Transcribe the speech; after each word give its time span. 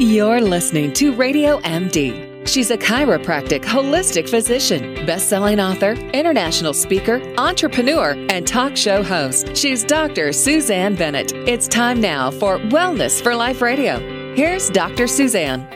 You're 0.00 0.40
listening 0.40 0.92
to 0.92 1.12
Radio 1.12 1.58
MD. 1.62 2.46
She's 2.46 2.70
a 2.70 2.78
chiropractic 2.78 3.64
holistic 3.64 4.30
physician, 4.30 5.04
best-selling 5.04 5.58
author, 5.58 5.94
international 6.14 6.72
speaker, 6.72 7.20
entrepreneur, 7.36 8.12
and 8.30 8.46
talk 8.46 8.76
show 8.76 9.02
host. 9.02 9.56
She's 9.56 9.82
Dr. 9.82 10.32
Susanne 10.32 10.94
Bennett. 10.94 11.32
It's 11.48 11.66
time 11.66 12.00
now 12.00 12.30
for 12.30 12.58
Wellness 12.58 13.20
for 13.20 13.34
Life 13.34 13.60
Radio. 13.60 13.98
Here's 14.36 14.70
Dr. 14.70 15.08
Susanne. 15.08 15.66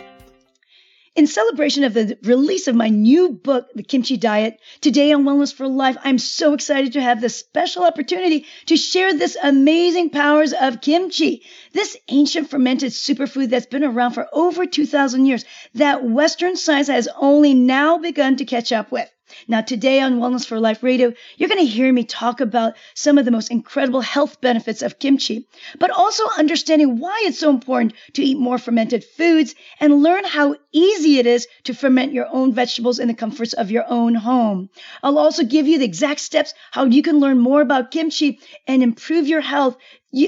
In 1.14 1.26
celebration 1.26 1.84
of 1.84 1.92
the 1.92 2.16
release 2.22 2.68
of 2.68 2.74
my 2.74 2.88
new 2.88 3.28
book, 3.28 3.68
The 3.74 3.82
Kimchi 3.82 4.16
Diet, 4.16 4.58
today 4.80 5.12
on 5.12 5.24
Wellness 5.24 5.52
for 5.52 5.68
Life, 5.68 5.98
I'm 6.02 6.16
so 6.16 6.54
excited 6.54 6.94
to 6.94 7.02
have 7.02 7.20
this 7.20 7.36
special 7.36 7.84
opportunity 7.84 8.46
to 8.64 8.78
share 8.78 9.12
this 9.12 9.36
amazing 9.42 10.08
powers 10.08 10.54
of 10.54 10.80
kimchi. 10.80 11.42
This 11.74 11.98
ancient 12.08 12.48
fermented 12.48 12.92
superfood 12.92 13.50
that's 13.50 13.66
been 13.66 13.84
around 13.84 14.12
for 14.12 14.26
over 14.32 14.64
2,000 14.64 15.26
years 15.26 15.44
that 15.74 16.02
Western 16.02 16.56
science 16.56 16.88
has 16.88 17.08
only 17.14 17.52
now 17.52 17.98
begun 17.98 18.36
to 18.36 18.46
catch 18.46 18.72
up 18.72 18.90
with. 18.90 19.10
Now, 19.48 19.60
today 19.60 20.00
on 20.00 20.18
Wellness 20.18 20.46
for 20.46 20.60
Life 20.60 20.82
Radio, 20.82 21.12
you're 21.36 21.48
going 21.48 21.64
to 21.64 21.66
hear 21.66 21.92
me 21.92 22.04
talk 22.04 22.40
about 22.40 22.74
some 22.94 23.18
of 23.18 23.24
the 23.24 23.30
most 23.30 23.50
incredible 23.50 24.00
health 24.00 24.40
benefits 24.40 24.82
of 24.82 24.98
kimchi, 24.98 25.46
but 25.78 25.90
also 25.90 26.24
understanding 26.38 26.98
why 26.98 27.22
it's 27.24 27.38
so 27.38 27.50
important 27.50 27.94
to 28.14 28.22
eat 28.22 28.38
more 28.38 28.58
fermented 28.58 29.04
foods 29.04 29.54
and 29.80 30.02
learn 30.02 30.24
how 30.24 30.56
easy 30.72 31.18
it 31.18 31.26
is 31.26 31.46
to 31.64 31.74
ferment 31.74 32.12
your 32.12 32.28
own 32.30 32.52
vegetables 32.52 32.98
in 32.98 33.08
the 33.08 33.14
comforts 33.14 33.52
of 33.52 33.70
your 33.70 33.84
own 33.88 34.14
home. 34.14 34.68
I'll 35.02 35.18
also 35.18 35.44
give 35.44 35.66
you 35.66 35.78
the 35.78 35.84
exact 35.84 36.20
steps 36.20 36.54
how 36.70 36.84
you 36.84 37.02
can 37.02 37.20
learn 37.20 37.38
more 37.38 37.60
about 37.60 37.90
kimchi 37.90 38.40
and 38.66 38.82
improve 38.82 39.26
your 39.26 39.40
health 39.40 39.76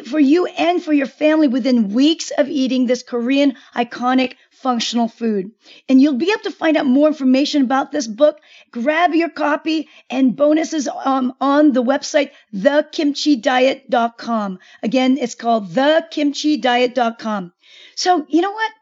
for 0.06 0.18
you 0.18 0.46
and 0.46 0.82
for 0.82 0.92
your 0.92 1.06
family 1.06 1.48
within 1.48 1.92
weeks 1.92 2.30
of 2.38 2.48
eating 2.48 2.86
this 2.86 3.02
Korean 3.02 3.54
iconic 3.74 4.34
functional 4.64 5.08
food. 5.08 5.52
And 5.90 6.00
you'll 6.00 6.16
be 6.16 6.32
able 6.32 6.44
to 6.44 6.50
find 6.50 6.78
out 6.78 6.86
more 6.86 7.08
information 7.08 7.60
about 7.62 7.92
this 7.92 8.06
book. 8.06 8.40
Grab 8.70 9.14
your 9.14 9.28
copy 9.28 9.90
and 10.08 10.34
bonuses 10.34 10.88
um, 10.88 11.34
on 11.38 11.72
the 11.72 11.82
website, 11.82 12.30
thekimchidiet.com. 12.54 14.58
Again, 14.82 15.18
it's 15.18 15.34
called 15.34 15.70
thekimchidiet.com. 15.70 17.52
So, 17.94 18.26
you 18.28 18.40
know 18.40 18.52
what? 18.52 18.72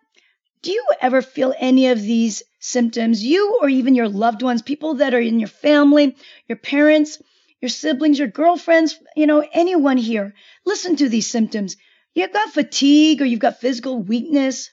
Do 0.62 0.70
you 0.70 0.84
ever 1.00 1.20
feel 1.20 1.52
any 1.58 1.88
of 1.88 2.00
these 2.00 2.44
symptoms? 2.60 3.24
You 3.24 3.58
or 3.60 3.68
even 3.68 3.96
your 3.96 4.08
loved 4.08 4.42
ones, 4.42 4.62
people 4.62 4.94
that 4.94 5.14
are 5.14 5.20
in 5.20 5.40
your 5.40 5.48
family, 5.48 6.14
your 6.46 6.58
parents, 6.58 7.20
your 7.60 7.70
siblings, 7.70 8.20
your 8.20 8.28
girlfriends, 8.28 9.00
you 9.16 9.26
know, 9.26 9.44
anyone 9.52 9.96
here. 9.96 10.32
Listen 10.64 10.94
to 10.96 11.08
these 11.08 11.28
symptoms. 11.28 11.76
You've 12.14 12.32
got 12.32 12.54
fatigue 12.54 13.20
or 13.20 13.24
you've 13.24 13.40
got 13.40 13.60
physical 13.60 14.00
weakness, 14.00 14.70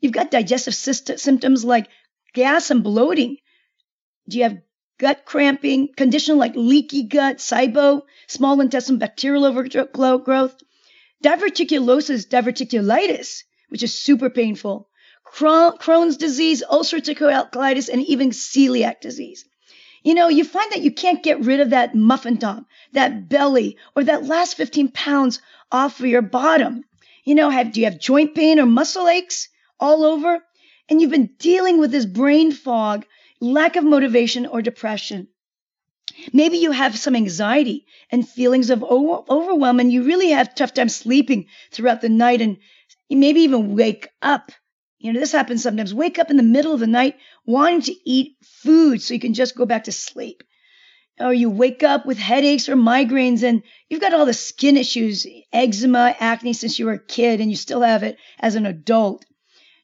You've 0.00 0.12
got 0.12 0.30
digestive 0.30 0.74
system 0.74 1.18
symptoms 1.18 1.64
like 1.64 1.88
gas 2.34 2.70
and 2.70 2.82
bloating. 2.82 3.38
Do 4.28 4.38
you 4.38 4.44
have 4.44 4.58
gut 4.98 5.24
cramping, 5.24 5.88
condition 5.96 6.38
like 6.38 6.54
leaky 6.54 7.04
gut, 7.04 7.38
SIBO, 7.38 8.02
small 8.26 8.60
intestinal 8.60 8.98
bacterial 8.98 9.44
overgrowth, 9.44 10.56
diverticulosis, 11.22 12.26
diverticulitis, 12.28 13.44
which 13.68 13.82
is 13.82 13.98
super 13.98 14.30
painful, 14.30 14.88
Crohn's 15.34 16.16
disease, 16.16 16.62
ulcerative 16.70 17.50
colitis, 17.50 17.88
and 17.88 18.02
even 18.02 18.30
celiac 18.30 19.00
disease. 19.00 19.44
You 20.02 20.14
know, 20.14 20.28
you 20.28 20.44
find 20.44 20.72
that 20.72 20.82
you 20.82 20.92
can't 20.92 21.22
get 21.22 21.40
rid 21.40 21.60
of 21.60 21.70
that 21.70 21.94
muffin 21.94 22.38
top, 22.38 22.64
that 22.92 23.28
belly, 23.28 23.76
or 23.94 24.04
that 24.04 24.24
last 24.24 24.56
15 24.56 24.88
pounds 24.88 25.40
off 25.70 26.00
of 26.00 26.06
your 26.06 26.22
bottom. 26.22 26.84
You 27.24 27.34
know, 27.34 27.50
have, 27.50 27.72
do 27.72 27.80
you 27.80 27.86
have 27.86 28.00
joint 28.00 28.34
pain 28.34 28.58
or 28.58 28.66
muscle 28.66 29.08
aches? 29.08 29.48
All 29.80 30.04
over, 30.04 30.42
and 30.88 31.00
you've 31.00 31.10
been 31.10 31.34
dealing 31.38 31.78
with 31.78 31.90
this 31.90 32.06
brain 32.06 32.52
fog, 32.52 33.04
lack 33.40 33.76
of 33.76 33.84
motivation, 33.84 34.46
or 34.46 34.62
depression. 34.62 35.28
Maybe 36.32 36.58
you 36.58 36.72
have 36.72 36.98
some 36.98 37.14
anxiety 37.14 37.86
and 38.10 38.28
feelings 38.28 38.70
of 38.70 38.82
overwhelm, 38.82 39.80
and 39.80 39.92
you 39.92 40.04
really 40.04 40.30
have 40.30 40.54
tough 40.54 40.74
time 40.74 40.88
sleeping 40.88 41.46
throughout 41.70 42.00
the 42.00 42.08
night, 42.08 42.40
and 42.40 42.58
maybe 43.08 43.40
even 43.42 43.76
wake 43.76 44.08
up. 44.20 44.50
You 44.98 45.12
know, 45.12 45.20
this 45.20 45.32
happens 45.32 45.62
sometimes. 45.62 45.94
Wake 45.94 46.18
up 46.18 46.30
in 46.30 46.36
the 46.36 46.42
middle 46.42 46.74
of 46.74 46.80
the 46.80 46.86
night 46.88 47.16
wanting 47.46 47.82
to 47.82 47.94
eat 48.04 48.36
food 48.42 49.00
so 49.00 49.14
you 49.14 49.20
can 49.20 49.32
just 49.32 49.56
go 49.56 49.64
back 49.64 49.84
to 49.84 49.92
sleep. 49.92 50.42
Or 51.20 51.32
you 51.32 51.50
wake 51.50 51.82
up 51.82 52.04
with 52.04 52.18
headaches 52.18 52.68
or 52.68 52.76
migraines 52.76 53.42
and 53.42 53.62
you've 53.88 54.00
got 54.00 54.12
all 54.12 54.26
the 54.26 54.34
skin 54.34 54.76
issues, 54.76 55.26
eczema, 55.52 56.14
acne 56.18 56.52
since 56.52 56.78
you 56.78 56.86
were 56.86 56.92
a 56.92 56.98
kid 56.98 57.40
and 57.40 57.50
you 57.50 57.56
still 57.56 57.82
have 57.82 58.02
it 58.02 58.18
as 58.38 58.56
an 58.56 58.66
adult. 58.66 59.24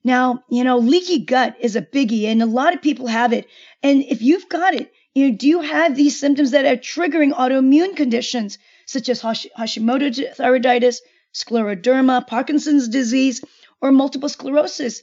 Now, 0.05 0.45
you 0.51 0.65
know, 0.65 0.79
leaky 0.79 1.21
gut 1.25 1.57
is 1.61 1.77
a 1.77 1.83
biggie 1.83 2.25
and 2.25 2.43
a 2.43 2.47
lot 2.47 2.75
of 2.75 2.83
people 2.83 3.07
have 3.07 3.33
it. 3.33 3.49
And 3.83 4.03
if 4.05 4.21
you've 4.21 4.49
got 4.51 4.75
it, 4.75 4.93
you 5.15 5.31
know, 5.31 5.37
do 5.37 5.49
you 5.49 5.63
have 5.63 5.97
these 5.97 6.21
symptoms 6.21 6.51
that 6.51 6.67
are 6.67 6.77
triggering 6.77 7.33
autoimmune 7.33 7.97
conditions 7.97 8.59
such 8.85 9.09
as 9.09 9.23
Hashimoto 9.23 10.37
thyroiditis, 10.37 10.99
scleroderma, 11.33 12.27
Parkinson's 12.27 12.89
disease, 12.89 13.43
or 13.81 13.93
multiple 13.93 14.29
sclerosis? 14.29 15.03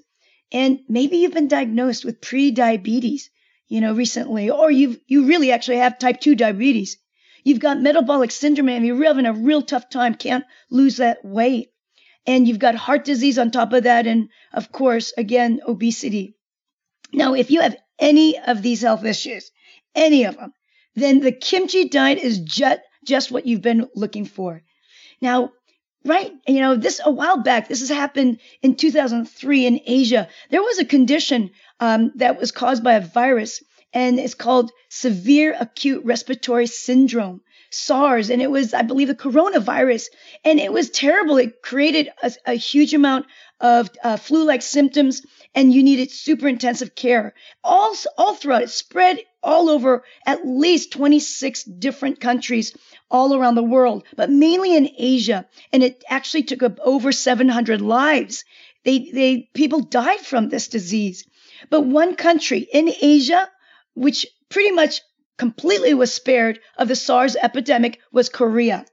And 0.51 0.81
maybe 0.87 1.17
you've 1.17 1.33
been 1.33 1.47
diagnosed 1.47 2.05
with 2.05 2.21
pre-diabetes, 2.21 3.31
you 3.69 3.81
know, 3.81 3.93
recently, 3.93 4.51
or 4.51 4.69
you've, 4.69 4.99
you 5.07 5.25
really 5.25 5.51
actually 5.51 5.77
have 5.77 5.97
type 5.97 6.19
2 6.19 6.35
diabetes. 6.35 6.97
You've 7.43 7.59
got 7.59 7.81
metabolic 7.81 8.29
syndrome 8.29 8.69
and 8.69 8.85
you're 8.85 9.03
having 9.03 9.25
a 9.25 9.33
real 9.33 9.63
tough 9.63 9.89
time, 9.89 10.13
can't 10.13 10.43
lose 10.69 10.97
that 10.97 11.25
weight 11.25 11.70
and 12.25 12.47
you've 12.47 12.59
got 12.59 12.75
heart 12.75 13.03
disease 13.03 13.37
on 13.37 13.51
top 13.51 13.73
of 13.73 13.83
that, 13.83 14.07
and 14.07 14.29
of 14.53 14.71
course, 14.71 15.13
again, 15.17 15.61
obesity. 15.67 16.35
Now, 17.13 17.33
if 17.33 17.51
you 17.51 17.61
have 17.61 17.75
any 17.99 18.37
of 18.39 18.61
these 18.61 18.81
health 18.81 19.05
issues, 19.05 19.51
any 19.95 20.25
of 20.25 20.37
them, 20.37 20.53
then 20.95 21.19
the 21.19 21.31
kimchi 21.31 21.89
diet 21.89 22.19
is 22.19 22.39
just, 22.39 22.81
just 23.05 23.31
what 23.31 23.45
you've 23.45 23.61
been 23.61 23.87
looking 23.95 24.25
for. 24.25 24.61
Now, 25.21 25.51
right, 26.05 26.31
you 26.47 26.59
know, 26.59 26.75
this 26.75 27.01
a 27.03 27.11
while 27.11 27.37
back, 27.37 27.67
this 27.67 27.79
has 27.79 27.89
happened 27.89 28.39
in 28.61 28.75
2003 28.75 29.65
in 29.65 29.79
Asia. 29.85 30.27
There 30.49 30.61
was 30.61 30.79
a 30.79 30.85
condition 30.85 31.51
um, 31.79 32.11
that 32.15 32.39
was 32.39 32.51
caused 32.51 32.83
by 32.83 32.93
a 32.93 33.01
virus, 33.01 33.63
and 33.93 34.19
it's 34.19 34.33
called 34.33 34.71
severe 34.89 35.55
acute 35.59 36.05
respiratory 36.05 36.67
syndrome. 36.67 37.41
SARS 37.71 38.29
and 38.29 38.41
it 38.41 38.51
was, 38.51 38.73
I 38.73 38.81
believe, 38.81 39.07
the 39.07 39.15
coronavirus. 39.15 40.07
And 40.43 40.59
it 40.59 40.71
was 40.71 40.89
terrible. 40.89 41.37
It 41.37 41.61
created 41.61 42.09
a, 42.21 42.31
a 42.45 42.53
huge 42.53 42.93
amount 42.93 43.25
of 43.59 43.89
uh, 44.03 44.17
flu 44.17 44.43
like 44.43 44.61
symptoms 44.61 45.21
and 45.55 45.73
you 45.73 45.83
needed 45.83 46.11
super 46.11 46.47
intensive 46.47 46.95
care. 46.95 47.33
All, 47.63 47.95
all 48.17 48.35
throughout, 48.35 48.63
it 48.63 48.69
spread 48.69 49.19
all 49.43 49.69
over 49.69 50.03
at 50.25 50.45
least 50.45 50.91
26 50.91 51.63
different 51.63 52.19
countries 52.19 52.75
all 53.09 53.33
around 53.35 53.55
the 53.55 53.63
world, 53.63 54.03
but 54.15 54.29
mainly 54.29 54.75
in 54.75 54.89
Asia. 54.97 55.47
And 55.71 55.83
it 55.83 56.03
actually 56.09 56.43
took 56.43 56.63
up 56.63 56.79
over 56.83 57.11
700 57.11 57.81
lives. 57.81 58.45
They, 58.83 59.11
they, 59.11 59.49
people 59.53 59.81
died 59.81 60.19
from 60.19 60.49
this 60.49 60.67
disease. 60.67 61.25
But 61.69 61.81
one 61.81 62.15
country 62.15 62.67
in 62.71 62.93
Asia, 63.01 63.49
which 63.93 64.25
pretty 64.49 64.71
much 64.71 65.01
completely 65.41 65.95
was 65.95 66.13
spared 66.13 66.59
of 66.77 66.87
the 66.87 66.95
SARS 66.95 67.35
epidemic 67.35 67.99
was 68.11 68.29
Korea. 68.29 68.85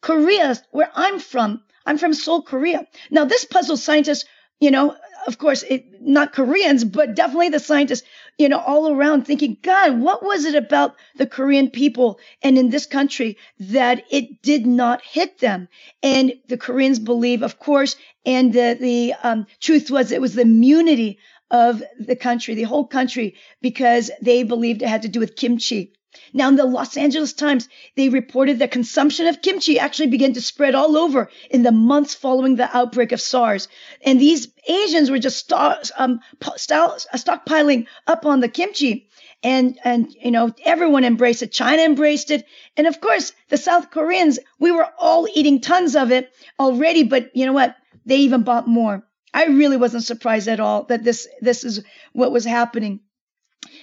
Korea, 0.00 0.56
where 0.70 0.90
I'm 0.94 1.18
from, 1.18 1.60
I'm 1.84 1.98
from 1.98 2.14
Seoul, 2.14 2.40
Korea. 2.40 2.86
Now, 3.10 3.26
this 3.26 3.44
puzzles 3.44 3.84
scientists, 3.84 4.24
you 4.60 4.70
know, 4.70 4.96
of 5.26 5.36
course, 5.36 5.62
it, 5.62 6.00
not 6.00 6.32
Koreans, 6.32 6.84
but 6.84 7.14
definitely 7.14 7.50
the 7.50 7.60
scientists, 7.60 8.08
you 8.38 8.48
know, 8.48 8.60
all 8.60 8.90
around 8.90 9.26
thinking, 9.26 9.58
God, 9.60 10.00
what 10.00 10.24
was 10.24 10.46
it 10.46 10.54
about 10.54 10.94
the 11.16 11.26
Korean 11.26 11.68
people 11.68 12.18
and 12.40 12.56
in 12.56 12.70
this 12.70 12.86
country 12.86 13.36
that 13.58 14.04
it 14.10 14.40
did 14.40 14.66
not 14.66 15.02
hit 15.02 15.40
them? 15.40 15.68
And 16.02 16.32
the 16.48 16.56
Koreans 16.56 16.98
believe, 16.98 17.42
of 17.42 17.58
course, 17.58 17.96
and 18.24 18.54
the, 18.54 18.78
the 18.80 19.12
um, 19.22 19.46
truth 19.60 19.90
was 19.90 20.12
it 20.12 20.22
was 20.22 20.34
the 20.34 20.42
immunity 20.42 21.18
of 21.50 21.82
the 21.98 22.16
country, 22.16 22.54
the 22.54 22.64
whole 22.64 22.86
country, 22.86 23.34
because 23.60 24.10
they 24.20 24.42
believed 24.42 24.82
it 24.82 24.88
had 24.88 25.02
to 25.02 25.08
do 25.08 25.20
with 25.20 25.36
kimchi. 25.36 25.92
Now, 26.32 26.48
in 26.48 26.56
the 26.56 26.64
Los 26.64 26.96
Angeles 26.96 27.34
Times, 27.34 27.68
they 27.94 28.08
reported 28.08 28.58
that 28.58 28.70
consumption 28.70 29.26
of 29.26 29.42
kimchi 29.42 29.78
actually 29.78 30.08
began 30.08 30.32
to 30.32 30.40
spread 30.40 30.74
all 30.74 30.96
over 30.96 31.30
in 31.50 31.62
the 31.62 31.72
months 31.72 32.14
following 32.14 32.56
the 32.56 32.74
outbreak 32.74 33.12
of 33.12 33.20
SARS. 33.20 33.68
And 34.02 34.18
these 34.18 34.48
Asians 34.66 35.10
were 35.10 35.18
just 35.18 35.52
um, 35.52 36.20
stockpiling 36.40 37.86
up 38.06 38.24
on 38.24 38.40
the 38.40 38.48
kimchi. 38.48 39.08
And, 39.42 39.78
and, 39.84 40.12
you 40.20 40.30
know, 40.30 40.54
everyone 40.64 41.04
embraced 41.04 41.42
it. 41.42 41.52
China 41.52 41.82
embraced 41.82 42.30
it. 42.30 42.46
And 42.76 42.86
of 42.86 43.00
course, 43.00 43.32
the 43.50 43.58
South 43.58 43.90
Koreans, 43.90 44.38
we 44.58 44.72
were 44.72 44.88
all 44.98 45.28
eating 45.34 45.60
tons 45.60 45.94
of 45.94 46.10
it 46.10 46.32
already. 46.58 47.04
But 47.04 47.36
you 47.36 47.44
know 47.44 47.52
what? 47.52 47.76
They 48.06 48.16
even 48.16 48.42
bought 48.42 48.66
more. 48.66 49.05
I 49.34 49.46
really 49.46 49.76
wasn't 49.76 50.04
surprised 50.04 50.48
at 50.48 50.60
all 50.60 50.84
that 50.84 51.04
this 51.04 51.28
this 51.40 51.64
is 51.64 51.84
what 52.12 52.32
was 52.32 52.44
happening. 52.44 53.00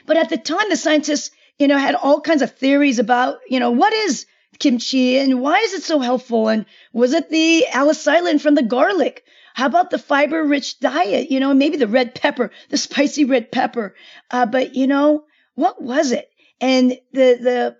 But 0.06 0.18
at 0.18 0.30
the 0.30 0.38
time, 0.38 0.70
the 0.70 0.78
scientists, 0.78 1.32
you 1.60 1.68
know, 1.68 1.78
had 1.78 1.96
all 1.96 2.22
kinds 2.22 2.42
of 2.42 2.56
theories 2.58 3.00
about, 3.00 3.40
you 3.48 3.60
know, 3.60 3.72
what 3.72 3.94
is 3.94 4.26
kimchi 4.60 5.18
and 5.18 5.42
why 5.42 5.60
is 5.60 5.74
it 5.74 5.84
so 5.84 6.00
helpful? 6.00 6.48
And 6.48 6.66
was 6.92 7.14
it 7.14 7.30
the 7.30 7.66
allicin 7.72 8.40
from 8.40 8.56
the 8.56 8.64
garlic? 8.64 9.24
How 9.54 9.68
about 9.68 9.92
the 9.92 10.00
fiber 10.00 10.44
rich 10.44 10.80
diet? 10.80 11.30
You 11.30 11.40
know, 11.40 11.54
maybe 11.54 11.78
the 11.78 11.88
red 11.88 12.16
pepper, 12.16 12.52
the 12.70 12.78
spicy 12.88 13.26
red 13.26 13.52
pepper. 13.52 13.96
Uh, 14.32 14.46
but 14.46 14.76
you 14.76 14.88
know, 14.88 15.26
what 15.56 15.82
was 15.82 16.12
it? 16.12 16.30
And 16.60 16.92
the, 17.12 17.38
the 17.40 17.76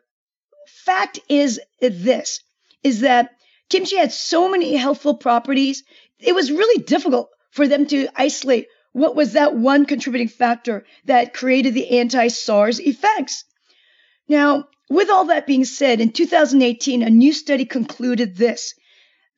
fact 0.68 1.20
is 1.30 1.60
this, 1.80 2.42
is 2.84 3.02
that 3.02 3.32
kimchi 3.70 3.98
had 3.98 4.12
so 4.12 4.50
many 4.50 4.76
healthful 4.76 5.16
properties. 5.16 5.84
It 6.20 6.36
was 6.36 6.52
really 6.52 6.84
difficult 6.84 7.30
for 7.54 7.68
them 7.68 7.86
to 7.86 8.08
isolate 8.16 8.68
what 8.94 9.16
was 9.16 9.34
that 9.34 9.56
one 9.56 9.86
contributing 9.86 10.28
factor 10.28 10.86
that 11.06 11.34
created 11.34 11.74
the 11.76 12.00
anti-SARS 12.00 12.80
effects. 12.80 13.46
Now, 14.28 14.68
with 14.90 15.10
all 15.10 15.26
that 15.26 15.48
being 15.48 15.66
said, 15.66 16.02
in 16.02 16.12
2018, 16.12 17.04
a 17.04 17.10
new 17.10 17.32
study 17.32 17.66
concluded 17.66 18.36
this 18.36 18.74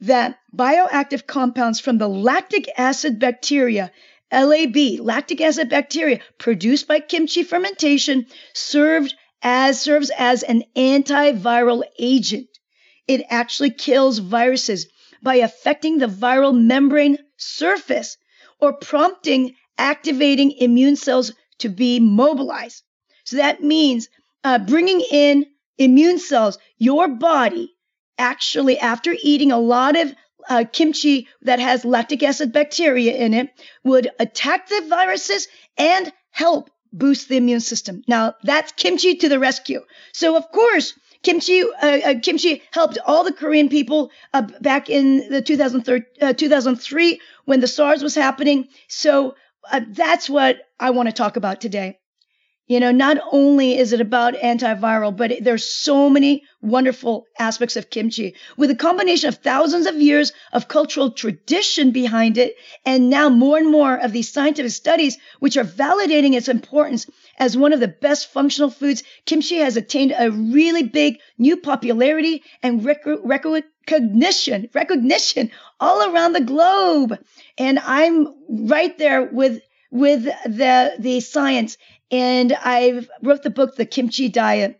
that 0.02 0.38
bioactive 0.56 1.26
compounds 1.28 1.80
from 1.80 1.98
the 1.98 2.08
lactic 2.08 2.70
acid 2.78 3.20
bacteria, 3.20 3.92
LAB, 4.32 4.76
lactic 5.00 5.42
acid 5.42 5.70
bacteria 5.70 6.20
produced 6.38 6.88
by 6.88 7.00
kimchi 7.00 7.44
fermentation, 7.44 8.26
served 8.54 9.14
as 9.42 9.80
serves 9.80 10.10
as 10.18 10.44
an 10.44 10.64
antiviral 10.76 11.84
agent. 12.00 12.48
It 13.08 13.26
actually 13.30 13.72
kills 13.72 14.20
viruses 14.20 14.88
by 15.22 15.36
affecting 15.36 15.98
the 15.98 16.08
viral 16.08 16.58
membrane 16.58 17.18
surface 17.38 18.18
or 18.60 18.74
prompting 18.74 19.56
activating 19.78 20.52
immune 20.52 20.96
cells 20.96 21.34
to 21.60 21.70
be 21.70 22.00
mobilized. 22.00 22.84
So 23.24 23.38
that 23.38 23.62
means 23.62 24.08
uh, 24.44 24.60
bringing 24.60 25.02
in 25.12 25.46
immune 25.78 26.20
cells, 26.20 26.58
your 26.78 27.08
body 27.08 27.74
actually, 28.18 28.80
after 28.80 29.16
eating 29.22 29.52
a 29.52 29.60
lot 29.60 29.98
of 29.98 30.14
uh, 30.48 30.64
kimchi 30.72 31.28
that 31.42 31.60
has 31.60 31.84
lactic 31.84 32.24
acid 32.24 32.54
bacteria 32.54 33.16
in 33.16 33.34
it, 33.34 33.50
would 33.84 34.10
attack 34.20 34.68
the 34.68 34.86
viruses 34.88 35.48
and 35.78 36.12
help 36.32 36.70
boost 36.94 37.28
the 37.28 37.38
immune 37.38 37.60
system. 37.60 38.04
Now, 38.08 38.36
that's 38.44 38.72
kimchi 38.72 39.16
to 39.16 39.30
the 39.30 39.40
rescue. 39.40 39.82
So, 40.14 40.38
of 40.38 40.50
course, 40.52 40.94
kimchi 41.24 41.62
uh, 41.64 41.86
uh, 41.86 42.20
kimchi 42.22 42.62
helped 42.72 42.98
all 43.06 43.24
the 43.24 43.34
Korean 43.34 43.70
people 43.70 44.12
uh, 44.34 44.44
back 44.62 44.90
in 44.90 45.30
the 45.30 45.42
2003, 45.42 46.34
2003 46.34 47.20
when 47.46 47.60
the 47.60 47.68
SARS 47.68 48.04
was 48.04 48.16
happening. 48.16 48.68
So, 48.88 49.36
uh, 49.72 49.82
that's 49.90 50.30
what 50.30 50.58
I 50.80 50.92
want 50.92 51.10
to 51.10 51.14
talk 51.14 51.38
about 51.38 51.62
today. 51.62 51.98
You 52.68 52.80
know, 52.80 52.92
not 52.92 53.20
only 53.32 53.78
is 53.78 53.94
it 53.94 54.02
about 54.02 54.34
antiviral, 54.34 55.16
but 55.16 55.34
there's 55.42 55.70
so 55.70 56.10
many 56.10 56.44
wonderful 56.64 57.28
aspects 57.38 57.76
of 57.76 57.92
kimchi 57.92 58.34
with 58.58 58.72
a 58.72 58.76
combination 58.76 59.28
of 59.28 59.36
thousands 59.36 59.86
of 59.86 60.02
years 60.02 60.34
of 60.52 60.68
cultural 60.68 61.12
tradition 61.12 61.92
behind 61.92 62.40
it. 62.40 62.56
And 62.84 63.12
now 63.12 63.30
more 63.30 63.60
and 63.60 63.70
more 63.72 63.96
of 63.96 64.14
these 64.14 64.34
scientific 64.34 64.72
studies, 64.72 65.20
which 65.40 65.58
are 65.58 65.64
validating 65.64 66.34
its 66.34 66.48
importance 66.48 67.06
as 67.38 67.58
one 67.58 67.74
of 67.74 67.80
the 67.80 67.88
best 67.88 68.32
functional 68.32 68.70
foods. 68.70 69.04
Kimchi 69.26 69.58
has 69.58 69.78
attained 69.78 70.14
a 70.18 70.32
really 70.32 70.84
big 70.84 71.20
new 71.38 71.58
popularity 71.58 72.44
and 72.64 72.84
rec- 72.86 73.06
recognition, 73.06 74.70
recognition 74.74 75.52
all 75.80 76.12
around 76.12 76.34
the 76.34 76.42
globe. 76.42 77.18
And 77.58 77.80
I'm 77.80 78.28
right 78.50 78.98
there 78.98 79.24
with 79.24 79.62
with 79.92 80.24
the 80.24 80.96
the 81.00 81.20
science 81.22 81.78
and 82.12 82.56
I 82.58 83.06
wrote 83.22 83.44
the 83.44 83.50
book, 83.50 83.76
The 83.76 83.86
Kimchi 83.86 84.30
Diet. 84.30 84.80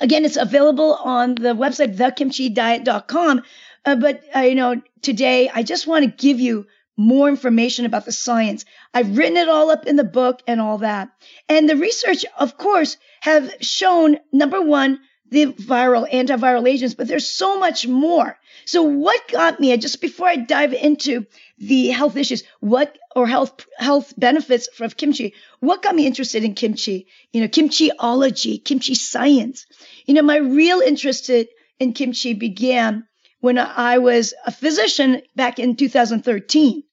Again, 0.00 0.24
it's 0.24 0.36
available 0.36 0.94
on 0.94 1.34
the 1.34 1.54
website, 1.54 1.96
thekimchidiet.com. 1.96 3.42
Uh, 3.84 3.96
but, 3.96 4.22
uh, 4.34 4.40
you 4.40 4.54
know, 4.54 4.80
today 5.00 5.50
I 5.52 5.62
just 5.62 5.86
want 5.86 6.04
to 6.04 6.10
give 6.10 6.40
you 6.40 6.66
more 6.96 7.28
information 7.28 7.86
about 7.86 8.04
the 8.04 8.12
science. 8.12 8.64
I've 8.92 9.16
written 9.16 9.36
it 9.36 9.48
all 9.48 9.70
up 9.70 9.86
in 9.86 9.96
the 9.96 10.04
book 10.04 10.42
and 10.46 10.60
all 10.60 10.78
that. 10.78 11.10
And 11.48 11.68
the 11.68 11.76
research, 11.76 12.24
of 12.38 12.56
course, 12.58 12.96
have 13.20 13.52
shown 13.60 14.18
number 14.32 14.60
one, 14.60 15.00
the 15.30 15.46
viral 15.46 16.10
antiviral 16.12 16.68
agents, 16.68 16.94
but 16.94 17.08
there's 17.08 17.26
so 17.26 17.58
much 17.58 17.86
more. 17.88 18.38
So 18.66 18.82
what 18.82 19.28
got 19.28 19.58
me, 19.58 19.74
just 19.78 20.02
before 20.02 20.28
I 20.28 20.36
dive 20.36 20.74
into 20.74 21.24
the 21.58 21.88
health 21.88 22.16
issues, 22.16 22.44
what 22.60 22.98
or 23.16 23.26
health 23.26 23.66
health 23.78 24.12
benefits 24.18 24.68
of 24.78 24.96
kimchi, 24.96 25.34
what 25.60 25.82
got 25.82 25.94
me 25.94 26.06
interested 26.06 26.44
in 26.44 26.54
kimchi? 26.54 27.06
You 27.32 27.40
know, 27.40 27.48
kimchiology, 27.48 28.62
kimchi 28.62 28.94
science. 28.94 29.66
You 30.04 30.14
know, 30.14 30.22
my 30.22 30.36
real 30.36 30.80
interest 30.80 31.30
in 31.30 31.92
kimchi 31.94 32.34
began 32.34 33.06
when 33.42 33.58
I 33.58 33.98
was 33.98 34.34
a 34.46 34.52
physician 34.52 35.20
back 35.34 35.58
in 35.58 35.74
2013. 35.74 36.84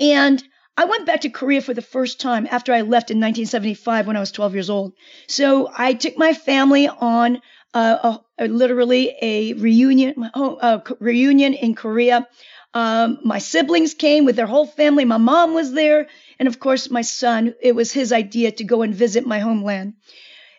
And 0.00 0.42
I 0.76 0.84
went 0.86 1.06
back 1.06 1.20
to 1.20 1.30
Korea 1.30 1.62
for 1.62 1.72
the 1.72 1.80
first 1.80 2.20
time 2.20 2.48
after 2.50 2.72
I 2.72 2.80
left 2.80 3.12
in 3.12 3.18
1975 3.18 4.08
when 4.08 4.16
I 4.16 4.20
was 4.20 4.32
12 4.32 4.54
years 4.54 4.68
old. 4.68 4.92
So 5.28 5.70
I 5.72 5.94
took 5.94 6.18
my 6.18 6.34
family 6.34 6.88
on 6.88 7.40
uh, 7.72 8.18
a, 8.38 8.44
a, 8.44 8.48
literally 8.48 9.14
a 9.22 9.52
reunion, 9.52 10.28
a 10.34 10.82
reunion 10.98 11.54
in 11.54 11.76
Korea. 11.76 12.26
Um, 12.74 13.20
my 13.22 13.38
siblings 13.38 13.94
came 13.94 14.24
with 14.24 14.34
their 14.34 14.46
whole 14.48 14.66
family. 14.66 15.04
My 15.04 15.16
mom 15.16 15.54
was 15.54 15.72
there. 15.72 16.08
And 16.40 16.48
of 16.48 16.58
course, 16.58 16.90
my 16.90 17.02
son, 17.02 17.54
it 17.62 17.76
was 17.76 17.92
his 17.92 18.12
idea 18.12 18.50
to 18.50 18.64
go 18.64 18.82
and 18.82 18.92
visit 18.92 19.24
my 19.24 19.38
homeland. 19.38 19.94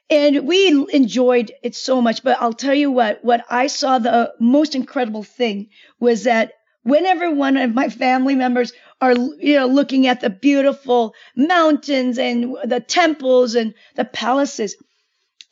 And 0.10 0.48
we 0.48 0.88
enjoyed 0.94 1.52
it 1.64 1.76
so 1.76 2.02
much. 2.02 2.24
But 2.24 2.38
I'll 2.42 2.54
tell 2.54 2.74
you 2.74 2.92
what, 2.92 3.24
what 3.24 3.46
I 3.50 3.68
saw 3.68 4.00
the 4.00 4.34
most 4.40 4.76
incredible 4.76 5.24
thing 5.24 5.70
was 6.00 6.24
that 6.24 6.54
whenever 6.84 7.30
one 7.30 7.58
of 7.58 7.74
my 7.76 7.90
family 7.90 8.36
members 8.36 8.72
are 9.02 9.14
you 9.14 9.56
know 9.56 9.68
looking 9.68 10.08
at 10.08 10.22
the 10.22 10.30
beautiful 10.30 11.14
mountains 11.36 12.18
and 12.18 12.56
the 12.64 12.80
temples 12.80 13.56
and 13.56 13.74
the 13.96 14.06
palaces 14.06 14.76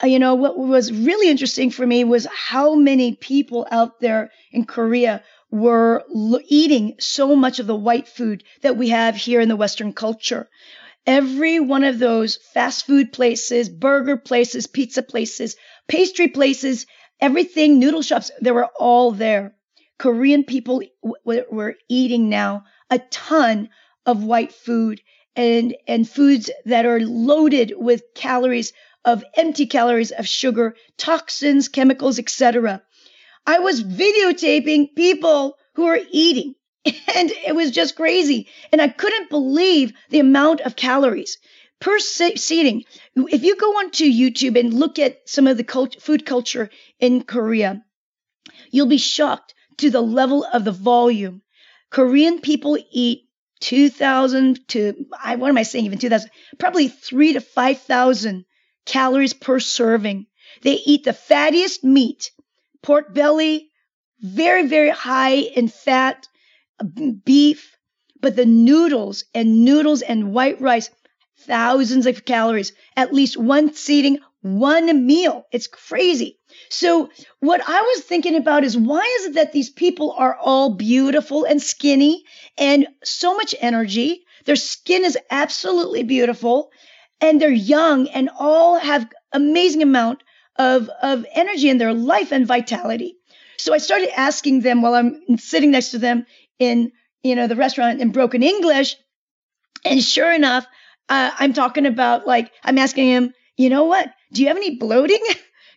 uh, 0.03 0.07
you 0.07 0.17
know 0.17 0.33
what 0.33 0.57
was 0.57 0.91
really 0.91 1.29
interesting 1.29 1.69
for 1.69 1.85
me 1.85 2.03
was 2.03 2.25
how 2.33 2.73
many 2.75 3.15
people 3.15 3.67
out 3.69 3.99
there 3.99 4.31
in 4.51 4.65
korea 4.65 5.21
were 5.51 6.03
eating 6.47 6.95
so 6.99 7.35
much 7.35 7.59
of 7.59 7.67
the 7.67 7.75
white 7.75 8.07
food 8.07 8.43
that 8.61 8.77
we 8.77 8.89
have 8.89 9.15
here 9.15 9.41
in 9.41 9.49
the 9.49 9.55
western 9.55 9.93
culture 9.93 10.47
every 11.05 11.59
one 11.59 11.83
of 11.83 11.99
those 11.99 12.37
fast 12.53 12.85
food 12.85 13.11
places 13.13 13.69
burger 13.69 14.17
places 14.17 14.67
pizza 14.67 15.03
places 15.03 15.55
pastry 15.87 16.27
places 16.27 16.85
everything 17.19 17.79
noodle 17.79 18.01
shops 18.01 18.31
they 18.41 18.51
were 18.51 18.69
all 18.79 19.11
there 19.11 19.55
korean 19.97 20.43
people 20.43 20.81
w- 21.03 21.45
were 21.51 21.75
eating 21.89 22.29
now 22.29 22.63
a 22.89 22.99
ton 23.11 23.69
of 24.05 24.23
white 24.23 24.51
food 24.51 25.01
and, 25.35 25.75
and 25.87 26.07
foods 26.07 26.49
that 26.65 26.85
are 26.85 26.99
loaded 26.99 27.73
with 27.75 28.13
calories 28.13 28.73
of 29.03 29.23
empty 29.35 29.65
calories 29.65 30.11
of 30.11 30.27
sugar, 30.27 30.75
toxins, 30.97 31.67
chemicals, 31.67 32.19
etc. 32.19 32.81
I 33.45 33.59
was 33.59 33.83
videotaping 33.83 34.95
people 34.95 35.57
who 35.75 35.85
were 35.85 35.99
eating 36.11 36.55
and 36.85 37.31
it 37.31 37.55
was 37.55 37.71
just 37.71 37.95
crazy. 37.95 38.47
And 38.71 38.81
I 38.81 38.87
couldn't 38.87 39.29
believe 39.29 39.93
the 40.09 40.19
amount 40.19 40.61
of 40.61 40.75
calories 40.75 41.37
per 41.79 41.99
seating. 41.99 42.83
If 43.15 43.43
you 43.43 43.55
go 43.55 43.77
onto 43.79 44.05
YouTube 44.05 44.59
and 44.59 44.73
look 44.73 44.99
at 44.99 45.27
some 45.27 45.47
of 45.47 45.57
the 45.57 45.63
cult- 45.63 46.01
food 46.01 46.25
culture 46.25 46.69
in 46.99 47.23
Korea, 47.23 47.83
you'll 48.71 48.87
be 48.87 48.97
shocked 48.97 49.53
to 49.77 49.89
the 49.89 50.01
level 50.01 50.45
of 50.45 50.63
the 50.63 50.71
volume 50.71 51.41
Korean 51.95 52.41
people 52.41 52.77
eat 52.91 53.29
2,000 53.61 54.67
to, 54.67 55.05
I, 55.23 55.37
what 55.37 55.49
am 55.49 55.57
I 55.57 55.63
saying, 55.63 55.85
even 55.85 55.97
2,000, 55.97 56.29
probably 56.57 56.89
three 56.89 57.33
to 57.33 57.39
5,000 57.39 58.45
calories 58.85 59.33
per 59.33 59.61
serving. 59.61 60.27
They 60.61 60.73
eat 60.73 61.05
the 61.05 61.13
fattiest 61.13 61.83
meat, 61.85 62.31
pork 62.81 63.13
belly, 63.13 63.71
very, 64.19 64.67
very 64.67 64.89
high 64.89 65.35
in 65.35 65.69
fat, 65.69 66.27
beef, 67.23 67.77
but 68.21 68.35
the 68.35 68.45
noodles 68.45 69.25
and 69.33 69.63
noodles 69.63 70.01
and 70.01 70.33
white 70.33 70.59
rice, 70.61 70.89
thousands 71.39 72.05
of 72.05 72.25
calories, 72.25 72.73
at 72.95 73.13
least 73.13 73.37
one 73.37 73.73
seating, 73.73 74.19
one 74.41 75.05
meal. 75.05 75.45
It's 75.51 75.67
crazy. 75.67 76.37
So 76.69 77.09
what 77.39 77.61
I 77.67 77.81
was 77.81 78.03
thinking 78.03 78.35
about 78.35 78.63
is 78.63 78.77
why 78.77 79.17
is 79.19 79.27
it 79.27 79.33
that 79.35 79.53
these 79.53 79.69
people 79.69 80.13
are 80.17 80.35
all 80.35 80.75
beautiful 80.75 81.43
and 81.43 81.61
skinny 81.61 82.23
and 82.57 82.87
so 83.03 83.35
much 83.35 83.55
energy? 83.59 84.25
Their 84.45 84.55
skin 84.55 85.03
is 85.03 85.17
absolutely 85.29 86.03
beautiful 86.03 86.71
and 87.21 87.41
they're 87.41 87.49
young 87.49 88.07
and 88.09 88.29
all 88.39 88.77
have 88.77 89.09
amazing 89.31 89.81
amount 89.81 90.23
of, 90.57 90.89
of 91.01 91.25
energy 91.33 91.69
in 91.69 91.77
their 91.77 91.93
life 91.93 92.31
and 92.31 92.47
vitality. 92.47 93.17
So 93.57 93.73
I 93.73 93.79
started 93.79 94.09
asking 94.17 94.61
them 94.61 94.81
while 94.81 94.93
I'm 94.93 95.37
sitting 95.37 95.71
next 95.71 95.91
to 95.91 95.97
them 95.97 96.25
in, 96.59 96.91
you 97.23 97.35
know, 97.35 97.47
the 97.47 97.55
restaurant 97.55 98.01
in 98.01 98.11
broken 98.11 98.43
English. 98.43 98.95
And 99.83 100.01
sure 100.03 100.31
enough, 100.33 100.65
uh, 101.09 101.31
I'm 101.37 101.53
talking 101.53 101.85
about 101.85 102.25
like, 102.27 102.51
I'm 102.63 102.77
asking 102.77 103.07
him, 103.09 103.33
you 103.57 103.69
know 103.69 103.85
what? 103.85 104.09
Do 104.33 104.41
you 104.41 104.47
have 104.47 104.57
any 104.57 104.77
bloating? 104.77 105.23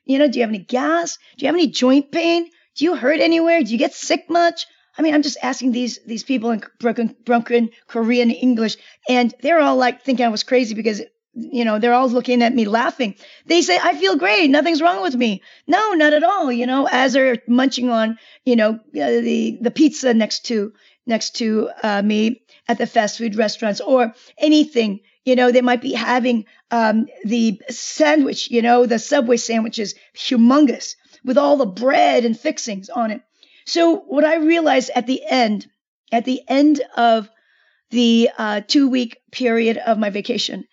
You 0.09 0.19
know, 0.19 0.27
do 0.27 0.39
you 0.39 0.43
have 0.43 0.51
any 0.51 0.59
gas? 0.59 1.19
Do 1.37 1.45
you 1.45 1.49
have 1.49 1.55
any 1.55 1.67
joint 1.67 2.11
pain? 2.11 2.49
Do 2.77 2.85
you 2.87 2.97
hurt 2.97 3.21
anywhere? 3.21 3.63
Do 3.63 3.71
you 3.71 3.77
get 3.77 3.93
sick 3.93 4.31
much? 4.31 4.65
I 4.97 5.03
mean, 5.03 5.13
I'm 5.15 5.23
just 5.23 5.37
asking 5.43 5.73
these 5.73 6.01
these 6.07 6.25
people 6.25 6.51
in 6.51 6.63
broken 6.81 7.15
broken 7.27 7.69
Korean 7.87 8.31
English, 8.31 8.79
and 9.07 9.35
they're 9.43 9.61
all 9.61 9.77
like 9.77 10.03
thinking 10.03 10.25
I 10.25 10.31
was 10.31 10.43
crazy 10.43 10.75
because 10.75 11.03
you 11.39 11.65
know 11.65 11.79
they're 11.79 11.95
all 11.95 12.09
looking 12.09 12.43
at 12.43 12.55
me 12.55 12.65
laughing. 12.67 13.15
They 13.47 13.63
say 13.63 13.79
I 13.83 13.95
feel 13.95 14.17
great, 14.17 14.49
nothing's 14.51 14.83
wrong 14.83 15.03
with 15.03 15.15
me. 15.15 15.43
No, 15.67 15.93
not 15.93 16.13
at 16.13 16.23
all. 16.25 16.51
You 16.53 16.67
know, 16.67 16.89
as 16.91 17.13
they're 17.13 17.39
munching 17.47 17.91
on 17.91 18.19
you 18.45 18.57
know 18.57 18.75
uh, 18.75 18.79
the 18.93 19.59
the 19.61 19.71
pizza 19.71 20.15
next 20.15 20.47
to 20.47 20.73
next 21.07 21.37
to 21.37 21.71
uh, 21.83 22.03
me 22.03 22.43
at 22.67 22.79
the 22.79 22.87
fast 22.87 23.19
food 23.19 23.37
restaurants 23.37 23.81
or 23.81 24.15
anything. 24.39 25.01
You 25.25 25.37
know, 25.37 25.53
they 25.53 25.61
might 25.61 25.83
be 25.83 25.93
having 25.93 26.47
um, 26.71 27.07
the 27.25 27.61
sandwich. 27.69 28.51
You 28.51 28.63
know, 28.63 28.87
the 28.87 28.99
Subway 28.99 29.37
sandwich 29.37 29.79
is 29.79 29.95
humongous 30.17 30.95
with 31.25 31.37
all 31.37 31.57
the 31.59 31.67
bread 31.67 32.25
and 32.25 32.39
fixings 32.39 32.89
on 32.89 33.11
it 33.11 33.21
so 33.67 33.97
what 33.97 34.25
I 34.25 34.37
realized 34.37 34.91
at 34.95 35.07
the 35.07 35.23
end, 35.29 35.69
at 36.11 36.25
the 36.25 36.41
end 36.49 36.81
of 36.97 37.29
the 37.91 38.31
uh, 38.39 38.61
two 38.67 38.89
week 38.89 39.19
period 39.33 39.79
of 39.79 39.99
my 39.99 40.11
vacation, 40.11 40.65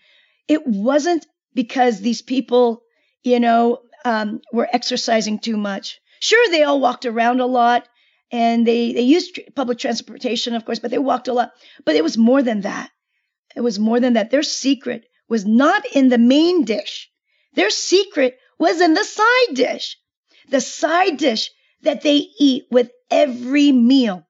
it 0.47 0.65
wasn't 0.65 1.25
because 1.53 1.99
these 1.99 2.21
people, 2.21 2.83
you 3.23 3.39
know, 3.39 3.79
um, 4.03 4.41
were 4.53 4.67
exercising 4.71 5.39
too 5.39 5.57
much. 5.57 5.99
Sure, 6.19 6.49
they 6.49 6.63
all 6.63 6.79
walked 6.79 7.05
around 7.05 7.39
a 7.39 7.45
lot 7.45 7.87
and 8.31 8.67
they, 8.67 8.93
they 8.93 9.01
used 9.01 9.39
public 9.55 9.79
transportation, 9.79 10.55
of 10.55 10.65
course, 10.65 10.79
but 10.79 10.91
they 10.91 10.97
walked 10.97 11.27
a 11.27 11.33
lot. 11.33 11.51
But 11.83 11.95
it 11.95 12.03
was 12.03 12.17
more 12.17 12.41
than 12.41 12.61
that. 12.61 12.91
It 13.55 13.61
was 13.61 13.79
more 13.79 13.99
than 13.99 14.13
that. 14.13 14.31
Their 14.31 14.43
secret 14.43 15.05
was 15.27 15.45
not 15.45 15.85
in 15.93 16.09
the 16.09 16.17
main 16.17 16.65
dish. 16.65 17.09
Their 17.53 17.69
secret 17.69 18.37
was 18.59 18.81
in 18.81 18.93
the 18.93 19.03
side 19.03 19.55
dish. 19.55 19.97
The 20.49 20.61
side 20.61 21.17
dish 21.17 21.51
that 21.81 22.01
they 22.01 22.27
eat 22.39 22.65
with 22.69 22.91
every 23.09 23.71
meal. 23.71 24.27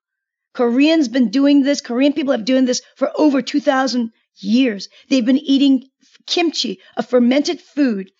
Koreans 0.53 1.07
been 1.07 1.31
doing 1.31 1.63
this. 1.63 1.81
Korean 1.81 2.13
people 2.13 2.31
have 2.31 2.41
been 2.41 2.55
doing 2.55 2.65
this 2.65 2.81
for 2.95 3.11
over 3.15 3.41
2000 3.41 4.11
years. 4.37 4.89
They've 5.09 5.25
been 5.25 5.37
eating 5.37 5.89
kimchi, 6.25 6.79
a 6.95 7.03
fermented 7.03 7.61
food 7.61 8.11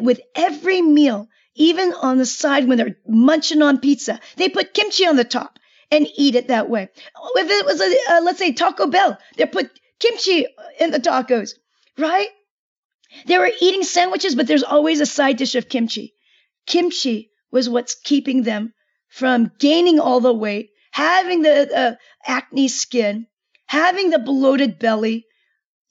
with 0.00 0.20
every 0.34 0.82
meal, 0.82 1.28
even 1.54 1.92
on 1.92 2.18
the 2.18 2.26
side 2.26 2.66
when 2.66 2.78
they're 2.78 2.96
munching 3.06 3.62
on 3.62 3.78
pizza. 3.78 4.20
They 4.36 4.48
put 4.48 4.74
kimchi 4.74 5.06
on 5.06 5.16
the 5.16 5.24
top 5.24 5.58
and 5.90 6.08
eat 6.16 6.34
it 6.34 6.48
that 6.48 6.68
way. 6.68 6.88
If 7.36 7.50
it 7.50 7.64
was 7.66 7.80
a, 7.80 8.20
let's 8.20 8.38
say 8.38 8.52
Taco 8.52 8.86
Bell, 8.86 9.18
they 9.36 9.46
put 9.46 9.70
kimchi 10.00 10.46
in 10.80 10.90
the 10.90 10.98
tacos, 10.98 11.54
right? 11.98 12.28
They 13.26 13.38
were 13.38 13.52
eating 13.60 13.84
sandwiches, 13.84 14.34
but 14.34 14.46
there's 14.46 14.64
always 14.64 15.00
a 15.00 15.06
side 15.06 15.36
dish 15.36 15.54
of 15.54 15.68
kimchi. 15.68 16.14
Kimchi 16.66 17.30
was 17.52 17.68
what's 17.68 17.94
keeping 17.94 18.42
them 18.42 18.74
from 19.08 19.52
gaining 19.60 20.00
all 20.00 20.18
the 20.20 20.34
weight, 20.34 20.70
having 20.90 21.42
the 21.42 21.76
uh, 21.76 21.94
acne 22.26 22.66
skin, 22.66 23.26
having 23.66 24.10
the 24.10 24.18
bloated 24.18 24.78
belly, 24.80 25.26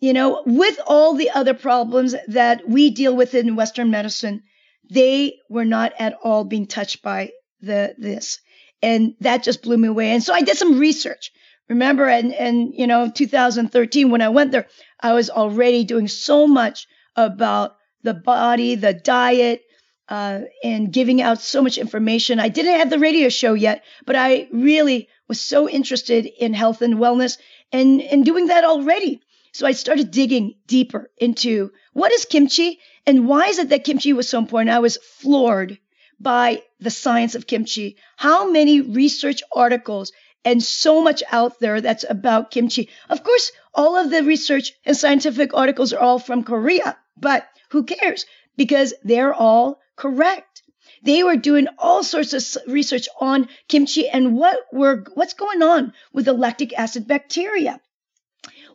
you 0.03 0.12
know, 0.12 0.43
with 0.45 0.77
all 0.86 1.13
the 1.13 1.29
other 1.29 1.53
problems 1.53 2.13
that 2.27 2.67
we 2.67 2.89
deal 2.89 3.15
with 3.15 3.33
in 3.33 3.55
Western 3.55 3.89
medicine, 3.89 4.43
they 4.91 5.38
were 5.50 5.63
not 5.63 5.93
at 5.98 6.17
all 6.22 6.43
being 6.43 6.67
touched 6.67 7.01
by 7.01 7.31
the 7.62 7.95
this. 7.98 8.41
And 8.81 9.15
that 9.22 9.43
just 9.43 9.62
blew 9.62 9.77
me 9.77 9.88
away. 9.88 10.10
And 10.10 10.22
so 10.22 10.33
I 10.33 10.41
did 10.41 10.57
some 10.57 10.77
research. 10.77 11.31
Remember, 11.69 12.05
and 12.05 12.33
and 12.33 12.74
you 12.74 12.86
know, 12.86 13.10
2013 13.10 14.12
when 14.12 14.22
I 14.22 14.27
went 14.27 14.51
there, 14.51 14.67
I 15.00 15.13
was 15.13 15.29
already 15.29 15.86
doing 15.86 16.10
so 16.10 16.48
much 16.48 16.86
about 17.15 17.77
the 18.01 18.13
body, 18.13 18.75
the 18.75 18.93
diet, 18.93 19.62
uh, 20.10 20.41
and 20.65 20.91
giving 20.91 21.22
out 21.22 21.39
so 21.39 21.62
much 21.62 21.77
information. 21.77 22.41
I 22.41 22.50
didn't 22.50 22.79
have 22.79 22.89
the 22.89 23.00
radio 23.00 23.29
show 23.29 23.53
yet, 23.53 23.86
but 24.05 24.17
I 24.17 24.50
really 24.51 25.07
was 25.29 25.39
so 25.39 25.69
interested 25.69 26.25
in 26.25 26.53
health 26.53 26.81
and 26.81 26.95
wellness 26.95 27.38
and, 27.72 28.01
and 28.01 28.25
doing 28.25 28.48
that 28.48 28.65
already. 28.65 29.22
So 29.53 29.65
I 29.67 29.72
started 29.72 30.12
digging 30.12 30.55
deeper 30.67 31.10
into 31.17 31.72
what 31.93 32.12
is 32.12 32.25
kimchi 32.25 32.79
and 33.05 33.27
why 33.27 33.48
is 33.48 33.60
it 33.60 33.69
that 33.69 33.83
kimchi 33.83 34.12
was 34.12 34.27
so 34.27 34.39
important. 34.39 34.75
I 34.75 34.79
was 34.79 34.98
floored 34.98 35.77
by 36.19 36.63
the 36.79 36.89
science 36.89 37.36
of 37.36 37.48
kimchi. 37.48 37.98
How 38.17 38.50
many 38.50 38.81
research 38.81 39.43
articles 39.55 40.12
and 40.45 40.62
so 40.62 41.01
much 41.01 41.24
out 41.31 41.60
there 41.60 41.81
that's 41.81 42.05
about 42.10 42.51
kimchi. 42.51 42.89
Of 43.10 43.24
course, 43.24 43.51
all 43.74 43.95
of 43.95 44.10
the 44.10 44.24
research 44.24 44.74
and 44.86 44.95
scientific 44.95 45.53
articles 45.53 45.93
are 45.93 46.00
all 46.00 46.19
from 46.19 46.43
Korea, 46.43 46.98
but 47.17 47.48
who 47.69 47.83
cares? 47.83 48.25
Because 48.57 48.93
they're 49.03 49.33
all 49.33 49.79
correct. 49.95 50.63
They 51.03 51.24
were 51.24 51.36
doing 51.36 51.67
all 51.77 52.03
sorts 52.03 52.33
of 52.33 52.63
research 52.67 53.07
on 53.19 53.50
kimchi 53.67 54.07
and 54.10 54.36
what 54.36 54.57
were 54.72 55.05
what's 55.13 55.33
going 55.33 55.62
on 55.62 55.93
with 56.12 56.25
the 56.25 56.33
lactic 56.33 56.77
acid 56.77 57.07
bacteria. 57.07 57.79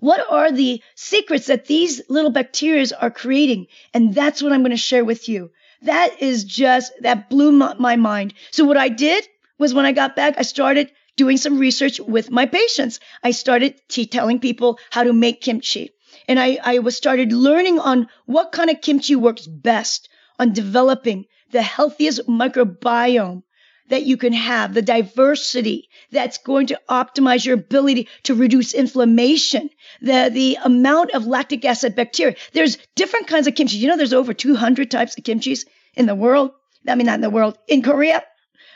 What 0.01 0.25
are 0.31 0.53
the 0.53 0.83
secrets 0.95 1.47
that 1.47 1.67
these 1.67 2.01
little 2.09 2.31
bacteria 2.31 2.87
are 3.01 3.11
creating? 3.11 3.67
And 3.93 4.15
that's 4.15 4.43
what 4.43 4.53
I'm 4.53 4.63
going 4.63 4.71
to 4.71 4.77
share 4.77 5.05
with 5.05 5.29
you. 5.29 5.51
That 5.83 6.23
is 6.23 6.45
just, 6.45 6.93
that 7.03 7.31
blew 7.31 7.53
my, 7.53 7.97
mind. 7.97 8.35
So 8.51 8.65
what 8.65 8.77
I 8.77 8.89
did 8.89 9.27
was 9.59 9.75
when 9.75 9.87
I 9.87 9.93
got 9.93 10.17
back, 10.17 10.35
I 10.39 10.43
started 10.43 10.91
doing 11.17 11.37
some 11.37 11.59
research 11.59 12.01
with 12.01 12.31
my 12.31 12.47
patients. 12.47 13.01
I 13.23 13.33
started 13.33 13.81
t- 13.89 14.07
telling 14.07 14.41
people 14.41 14.79
how 14.91 15.05
to 15.05 15.13
make 15.13 15.41
kimchi. 15.41 15.91
And 16.27 16.39
I, 16.39 16.59
I 16.63 16.79
was 16.79 16.97
started 16.97 17.33
learning 17.33 17.79
on 17.81 18.09
what 18.27 18.53
kind 18.53 18.71
of 18.71 18.81
kimchi 18.81 19.17
works 19.17 19.47
best 19.47 20.09
on 20.39 20.53
developing 20.53 21.27
the 21.51 21.63
healthiest 21.63 22.27
microbiome 22.29 23.43
that 23.89 24.05
you 24.05 24.17
can 24.17 24.33
have, 24.33 24.75
the 24.75 24.83
diversity 24.83 25.89
that's 26.11 26.39
going 26.39 26.69
to 26.69 26.81
optimize 26.89 27.45
your 27.45 27.55
ability 27.55 28.09
to 28.25 28.35
reduce 28.35 28.75
inflammation, 28.75 29.71
the, 30.01 30.31
the 30.33 30.59
amount 30.63 31.13
of 31.13 31.27
lactic 31.27 31.65
acid 31.65 31.95
bacteria. 31.95 32.37
There's 32.53 32.79
different 32.95 33.27
kinds 33.27 33.47
of 33.47 33.55
kimchi. 33.55 33.77
You 33.77 33.89
know, 33.89 33.97
there's 33.97 34.13
over 34.13 34.35
200 34.35 34.91
types 34.91 35.17
of 35.17 35.25
kimchis 35.25 35.65
in 35.95 36.07
the 36.07 36.15
world. 36.15 36.53
I 36.87 36.95
mean, 36.95 37.07
not 37.07 37.17
in 37.17 37.21
the 37.21 37.31
world, 37.31 37.59
in 37.67 37.83
Korea. 37.83 38.23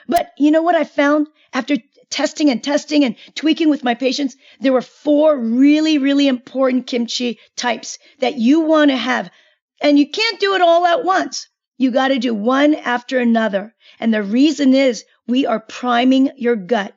But 0.09 0.33
you 0.39 0.51
know 0.51 0.63
what 0.63 0.75
I 0.75 0.85
found 0.85 1.29
after 1.53 1.77
testing 2.11 2.51
and 2.51 2.63
testing 2.63 3.05
and 3.05 3.17
tweaking 3.35 3.71
with 3.71 3.85
my 3.85 3.95
patients? 3.95 4.37
There 4.61 4.73
were 4.73 4.83
four 4.83 5.39
really, 5.39 5.99
really 5.99 6.29
important 6.29 6.87
kimchi 6.87 7.39
types 7.57 7.99
that 8.21 8.37
you 8.37 8.61
want 8.61 8.91
to 8.91 8.97
have. 8.97 9.31
And 9.81 9.99
you 9.99 10.09
can't 10.09 10.41
do 10.41 10.55
it 10.55 10.61
all 10.61 10.87
at 10.87 11.05
once. 11.05 11.49
You 11.83 11.91
got 11.91 12.09
to 12.09 12.21
do 12.21 12.33
one 12.33 12.77
after 12.77 13.19
another. 13.19 13.75
And 13.99 14.15
the 14.15 14.23
reason 14.23 14.73
is 14.73 15.05
we 15.27 15.47
are 15.47 15.59
priming 15.59 16.31
your 16.37 16.55
gut. 16.55 16.95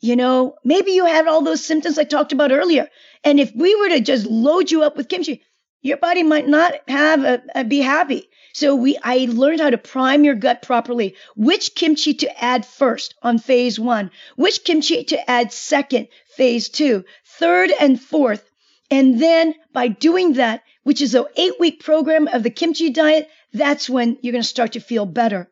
You 0.00 0.16
know, 0.16 0.54
maybe 0.64 0.92
you 0.92 1.04
had 1.04 1.28
all 1.28 1.42
those 1.42 1.62
symptoms 1.62 1.98
I 1.98 2.04
talked 2.04 2.32
about 2.32 2.50
earlier. 2.50 2.88
And 3.24 3.38
if 3.38 3.54
we 3.54 3.76
were 3.76 3.90
to 3.90 4.00
just 4.00 4.24
load 4.24 4.70
you 4.70 4.84
up 4.84 4.96
with 4.96 5.10
kimchi, 5.10 5.42
your 5.82 5.98
body 5.98 6.22
might 6.22 6.48
not 6.48 6.72
have 6.88 7.24
a, 7.24 7.42
a 7.54 7.64
be 7.64 7.80
happy. 7.80 8.30
So 8.54 8.74
we, 8.74 8.96
I 9.02 9.26
learned 9.28 9.60
how 9.60 9.68
to 9.68 9.76
prime 9.76 10.24
your 10.24 10.34
gut 10.34 10.62
properly. 10.62 11.14
Which 11.36 11.74
kimchi 11.74 12.14
to 12.14 12.42
add 12.42 12.64
first 12.64 13.14
on 13.22 13.38
phase 13.38 13.78
one, 13.78 14.10
which 14.36 14.64
kimchi 14.64 15.04
to 15.04 15.30
add 15.30 15.52
second, 15.52 16.08
phase 16.38 16.70
two, 16.70 17.04
third 17.38 17.70
and 17.78 18.00
fourth. 18.00 18.48
And 18.90 19.20
then 19.20 19.54
by 19.74 19.88
doing 19.88 20.32
that, 20.34 20.62
which 20.82 21.00
is 21.00 21.14
an 21.14 21.24
eight 21.36 21.58
week 21.60 21.82
program 21.82 22.28
of 22.28 22.42
the 22.42 22.50
kimchi 22.50 22.90
diet, 22.90 23.28
that's 23.52 23.88
when 23.88 24.18
you're 24.22 24.32
going 24.32 24.42
to 24.42 24.48
start 24.48 24.72
to 24.72 24.80
feel 24.80 25.06
better. 25.06 25.50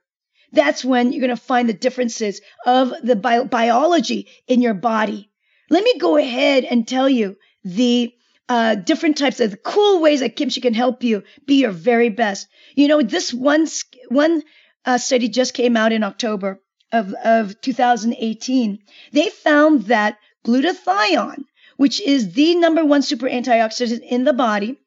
That's 0.52 0.84
when 0.84 1.12
you're 1.12 1.20
going 1.20 1.36
to 1.36 1.42
find 1.42 1.68
the 1.68 1.74
differences 1.74 2.40
of 2.66 2.92
the 3.02 3.16
bi- 3.16 3.44
biology 3.44 4.28
in 4.48 4.62
your 4.62 4.74
body. 4.74 5.30
Let 5.68 5.84
me 5.84 5.98
go 5.98 6.16
ahead 6.16 6.64
and 6.64 6.86
tell 6.86 7.08
you 7.08 7.36
the 7.64 8.12
uh, 8.48 8.74
different 8.74 9.16
types 9.16 9.38
of 9.38 9.62
cool 9.62 10.00
ways 10.00 10.20
that 10.20 10.34
kimchi 10.34 10.60
can 10.60 10.74
help 10.74 11.04
you 11.04 11.22
be 11.46 11.60
your 11.60 11.70
very 11.70 12.08
best. 12.08 12.48
You 12.74 12.88
know, 12.88 13.00
this 13.00 13.32
one 13.32 13.68
one 14.08 14.42
uh, 14.84 14.98
study 14.98 15.28
just 15.28 15.54
came 15.54 15.76
out 15.76 15.92
in 15.92 16.02
October 16.02 16.60
of, 16.90 17.14
of 17.24 17.60
2018. 17.60 18.80
They 19.12 19.28
found 19.28 19.82
that 19.84 20.18
glutathione, 20.44 21.44
which 21.76 22.00
is 22.00 22.32
the 22.32 22.56
number 22.56 22.84
one 22.84 23.02
super 23.02 23.28
antioxidant 23.28 24.00
in 24.02 24.24
the 24.24 24.32
body, 24.32 24.78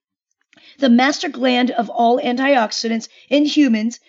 the 0.80 0.90
master 0.90 1.30
gland 1.30 1.72
of 1.72 1.90
all 1.90 2.20
antioxidants 2.20 3.08
in 3.30 3.46
humans, 3.46 4.00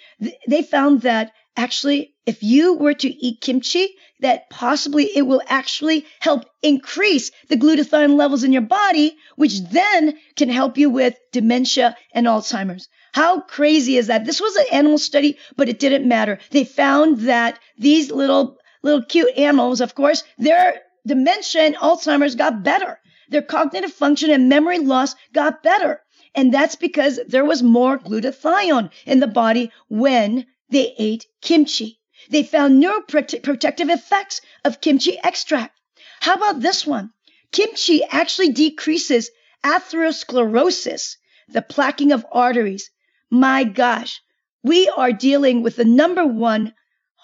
they 0.49 0.63
found 0.63 1.03
that 1.03 1.33
actually, 1.57 2.15
if 2.27 2.43
you 2.43 2.75
were 2.75 2.95
to 2.95 3.09
eat 3.09 3.41
kimchi, 3.41 3.95
that 4.21 4.49
possibly 4.51 5.05
it 5.17 5.23
will 5.23 5.43
actually 5.47 6.07
help 6.21 6.45
increase 6.63 7.31
the 7.49 7.57
glutathione 7.57 8.17
levels 8.17 8.43
in 8.43 8.53
your 8.53 8.63
body, 8.63 9.17
which 9.37 9.61
then 9.61 10.17
can 10.37 10.49
help 10.49 10.79
you 10.79 10.91
with 10.91 11.15
dementia 11.33 11.97
and 12.13 12.27
Alzheimer's. 12.27 12.89
How 13.13 13.41
crazy 13.41 13.97
is 13.97 14.09
that? 14.09 14.25
This 14.25 14.41
was 14.41 14.57
an 14.57 14.67
animal 14.73 14.99
study, 14.99 15.37
but 15.57 15.69
it 15.69 15.79
didn't 15.79 16.09
matter. 16.09 16.39
They 16.51 16.65
found 16.65 17.21
that 17.21 17.59
these 17.79 18.11
little, 18.11 18.57
little 18.83 19.05
cute 19.05 19.37
animals, 19.37 19.81
of 19.81 19.95
course, 19.95 20.25
their 20.39 20.81
dementia 21.07 21.63
and 21.63 21.77
Alzheimer's 21.77 22.35
got 22.35 22.65
better. 22.65 22.99
Their 23.29 23.43
cognitive 23.43 23.93
function 23.93 24.31
and 24.31 24.49
memory 24.49 24.79
loss 24.79 25.15
got 25.33 25.63
better. 25.63 26.01
And 26.35 26.53
that's 26.53 26.75
because 26.75 27.21
there 27.29 27.45
was 27.45 27.63
more 27.63 27.99
glutathione 27.99 28.91
in 29.07 29.21
the 29.21 29.27
body 29.27 29.71
when 29.89 30.47
they 30.69 30.95
ate 30.99 31.27
kimchi. 31.41 32.01
They 32.31 32.43
found 32.43 32.83
neuroprotective 32.83 33.91
effects 33.93 34.41
of 34.65 34.81
kimchi 34.81 35.19
extract. 35.23 35.79
How 36.21 36.35
about 36.35 36.61
this 36.61 36.87
one? 36.87 37.13
Kimchi 37.53 38.03
actually 38.05 38.51
decreases 38.51 39.31
atherosclerosis, 39.63 41.17
the 41.49 41.63
plaquing 41.63 42.13
of 42.13 42.27
arteries. 42.33 42.91
My 43.31 43.63
gosh, 43.65 44.21
we 44.63 44.89
are 44.89 45.13
dealing 45.13 45.63
with 45.63 45.77
the 45.77 45.85
number 45.85 46.27
one 46.27 46.75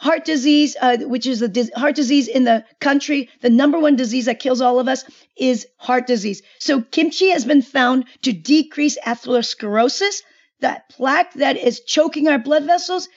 heart 0.00 0.24
disease, 0.24 0.76
uh, 0.80 0.96
which 0.96 1.26
is 1.26 1.42
a 1.42 1.48
dis- 1.48 1.70
heart 1.76 1.94
disease 1.94 2.26
in 2.26 2.44
the 2.44 2.64
country. 2.80 3.28
The 3.42 3.50
number 3.50 3.78
one 3.78 3.96
disease 3.96 4.24
that 4.24 4.40
kills 4.40 4.62
all 4.62 4.80
of 4.80 4.88
us 4.88 5.04
is 5.36 5.66
heart 5.76 6.06
disease. 6.06 6.42
So 6.58 6.80
kimchi 6.80 7.28
has 7.30 7.44
been 7.44 7.60
found 7.60 8.06
to 8.22 8.32
decrease 8.32 8.98
atherosclerosis, 8.98 10.22
that 10.60 10.88
plaque 10.88 11.34
that 11.34 11.58
is 11.58 11.80
choking 11.80 12.28
our 12.28 12.38
blood 12.38 12.64
vessels. 12.64 13.08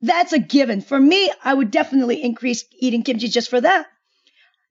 That's 0.00 0.32
a 0.32 0.38
given. 0.38 0.80
For 0.80 0.98
me, 0.98 1.30
I 1.44 1.52
would 1.52 1.70
definitely 1.70 2.22
increase 2.22 2.64
eating 2.78 3.02
kimchi 3.02 3.28
just 3.28 3.50
for 3.50 3.60
that. 3.60 3.86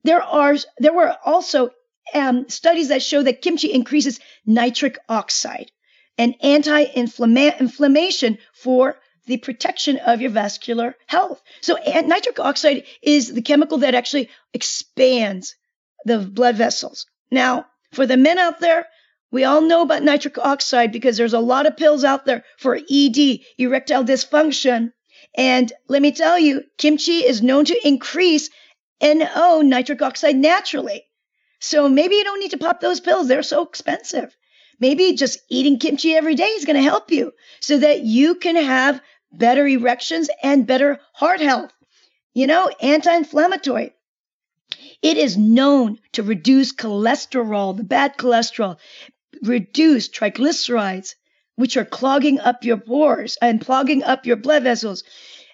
There 0.03 0.23
are 0.23 0.55
there 0.79 0.93
were 0.93 1.15
also 1.23 1.69
um, 2.15 2.49
studies 2.49 2.87
that 2.87 3.03
show 3.03 3.21
that 3.21 3.43
kimchi 3.43 3.71
increases 3.71 4.19
nitric 4.43 4.97
oxide, 5.07 5.71
an 6.17 6.33
anti-inflammation 6.41 8.39
for 8.53 8.95
the 9.29 9.37
protection 9.37 9.97
of 9.97 10.21
your 10.21 10.31
vascular 10.31 10.95
health. 11.05 11.39
So 11.61 11.77
nitric 11.85 12.39
oxide 12.39 12.83
is 13.03 13.31
the 13.31 13.43
chemical 13.43 13.77
that 13.77 13.93
actually 13.93 14.29
expands 14.53 15.55
the 16.03 16.17
blood 16.17 16.55
vessels. 16.55 17.05
Now, 17.29 17.67
for 17.93 18.07
the 18.07 18.17
men 18.17 18.39
out 18.39 18.59
there, 18.59 18.87
we 19.31 19.43
all 19.43 19.61
know 19.61 19.83
about 19.83 20.01
nitric 20.01 20.39
oxide 20.39 20.91
because 20.91 21.15
there's 21.15 21.33
a 21.33 21.39
lot 21.39 21.67
of 21.67 21.77
pills 21.77 22.03
out 22.03 22.25
there 22.25 22.43
for 22.57 22.75
ED, 22.75 23.41
erectile 23.59 24.03
dysfunction. 24.03 24.93
And 25.37 25.71
let 25.87 26.01
me 26.01 26.11
tell 26.11 26.39
you, 26.39 26.63
kimchi 26.79 27.19
is 27.23 27.43
known 27.43 27.65
to 27.65 27.87
increase 27.87 28.49
NO, 28.99 29.61
nitric 29.61 30.01
oxide, 30.01 30.37
naturally. 30.37 31.03
So 31.59 31.87
maybe 31.87 32.15
you 32.15 32.23
don't 32.23 32.39
need 32.39 32.51
to 32.51 32.57
pop 32.57 32.81
those 32.81 32.99
pills. 32.99 33.27
They're 33.27 33.43
so 33.43 33.61
expensive. 33.61 34.35
Maybe 34.79 35.13
just 35.13 35.39
eating 35.49 35.77
kimchi 35.77 36.15
every 36.15 36.33
day 36.33 36.47
is 36.47 36.65
going 36.65 36.77
to 36.77 36.81
help 36.81 37.11
you 37.11 37.33
so 37.59 37.77
that 37.77 38.01
you 38.01 38.33
can 38.35 38.55
have 38.55 38.99
better 39.31 39.67
erections, 39.67 40.29
and 40.41 40.67
better 40.67 40.99
heart 41.13 41.41
health. 41.41 41.71
You 42.33 42.47
know, 42.47 42.69
anti 42.81 43.13
inflammatory. 43.13 43.93
It 45.01 45.17
is 45.17 45.37
known 45.37 45.99
to 46.13 46.23
reduce 46.23 46.73
cholesterol, 46.73 47.75
the 47.75 47.83
bad 47.83 48.17
cholesterol, 48.17 48.77
reduce 49.41 50.09
triglycerides, 50.09 51.15
which 51.55 51.77
are 51.77 51.85
clogging 51.85 52.39
up 52.39 52.63
your 52.63 52.77
pores 52.77 53.37
and 53.41 53.65
clogging 53.65 54.03
up 54.03 54.25
your 54.25 54.35
blood 54.35 54.63
vessels. 54.63 55.03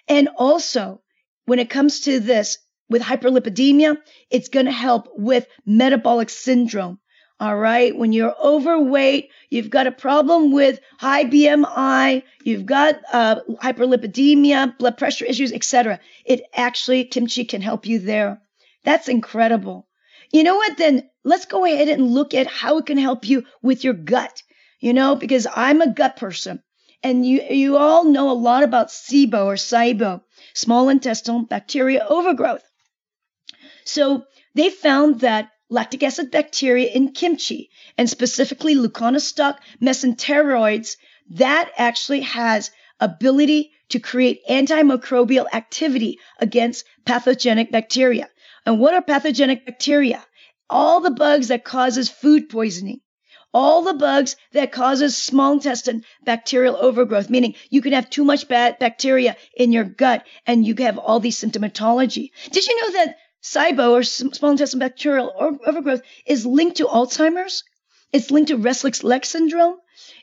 And 0.08 0.28
also, 0.36 1.00
when 1.46 1.58
it 1.58 1.70
comes 1.70 2.00
to 2.00 2.20
this, 2.20 2.58
with 2.88 3.02
hyperlipidemia, 3.02 3.96
it's 4.30 4.48
going 4.48 4.66
to 4.66 4.72
help 4.72 5.08
with 5.16 5.46
metabolic 5.64 6.30
syndrome. 6.30 6.98
All 7.38 7.56
right. 7.56 7.94
When 7.94 8.12
you're 8.12 8.34
overweight, 8.42 9.30
you've 9.50 9.68
got 9.68 9.86
a 9.86 9.92
problem 9.92 10.52
with 10.52 10.80
high 10.98 11.24
BMI, 11.24 12.22
you've 12.44 12.64
got 12.64 12.98
uh, 13.12 13.40
hyperlipidemia, 13.62 14.78
blood 14.78 14.96
pressure 14.96 15.26
issues, 15.26 15.52
etc. 15.52 16.00
It 16.24 16.42
actually, 16.54 17.04
kimchi 17.04 17.44
can 17.44 17.60
help 17.60 17.84
you 17.84 17.98
there. 17.98 18.40
That's 18.84 19.08
incredible. 19.08 19.86
You 20.32 20.44
know 20.44 20.56
what? 20.56 20.78
Then 20.78 21.10
let's 21.24 21.44
go 21.44 21.66
ahead 21.66 21.88
and 21.88 22.10
look 22.10 22.32
at 22.32 22.46
how 22.46 22.78
it 22.78 22.86
can 22.86 22.98
help 22.98 23.28
you 23.28 23.44
with 23.60 23.84
your 23.84 23.94
gut. 23.94 24.42
You 24.80 24.94
know, 24.94 25.14
because 25.14 25.46
I'm 25.54 25.82
a 25.82 25.92
gut 25.92 26.16
person 26.16 26.62
and 27.02 27.26
you, 27.26 27.42
you 27.42 27.76
all 27.76 28.04
know 28.04 28.30
a 28.30 28.32
lot 28.32 28.62
about 28.62 28.88
SIBO 28.88 29.44
or 29.44 29.54
SIBO, 29.54 30.22
small 30.54 30.88
intestinal 30.88 31.42
bacteria 31.42 32.06
overgrowth. 32.08 32.64
So 33.84 34.24
they 34.54 34.70
found 34.70 35.20
that 35.20 35.50
lactic 35.68 36.02
acid 36.02 36.30
bacteria 36.30 36.88
in 36.90 37.12
kimchi, 37.12 37.70
and 37.98 38.08
specifically 38.08 38.74
Leuconostoc 38.74 39.58
mesenteroides, 39.82 40.96
that 41.30 41.70
actually 41.76 42.20
has 42.20 42.70
ability 43.00 43.72
to 43.88 44.00
create 44.00 44.46
antimicrobial 44.48 45.46
activity 45.52 46.18
against 46.38 46.84
pathogenic 47.04 47.70
bacteria. 47.70 48.28
And 48.64 48.80
what 48.80 48.94
are 48.94 49.02
pathogenic 49.02 49.64
bacteria? 49.64 50.24
All 50.68 51.00
the 51.00 51.10
bugs 51.10 51.48
that 51.48 51.64
causes 51.64 52.08
food 52.08 52.48
poisoning. 52.48 53.00
All 53.54 53.82
the 53.82 53.94
bugs 53.94 54.36
that 54.52 54.72
causes 54.72 55.16
small 55.16 55.52
intestine 55.52 56.04
bacterial 56.22 56.76
overgrowth, 56.76 57.30
meaning 57.30 57.54
you 57.70 57.80
can 57.80 57.92
have 57.92 58.10
too 58.10 58.24
much 58.24 58.48
bad 58.48 58.78
bacteria 58.78 59.36
in 59.56 59.72
your 59.72 59.84
gut 59.84 60.26
and 60.46 60.66
you 60.66 60.74
have 60.80 60.98
all 60.98 61.20
these 61.20 61.40
symptomatology. 61.40 62.32
Did 62.50 62.66
you 62.66 62.82
know 62.82 62.92
that 62.98 63.16
SIBO 63.46 63.92
or 63.92 64.02
small 64.02 64.50
intestinal 64.50 64.88
bacterial 64.88 65.32
overgrowth 65.64 66.02
is 66.26 66.44
linked 66.44 66.78
to 66.78 66.86
Alzheimer's. 66.86 67.62
It's 68.12 68.32
linked 68.32 68.48
to 68.48 68.56
restless 68.56 69.04
leg 69.04 69.24
syndrome. 69.24 69.76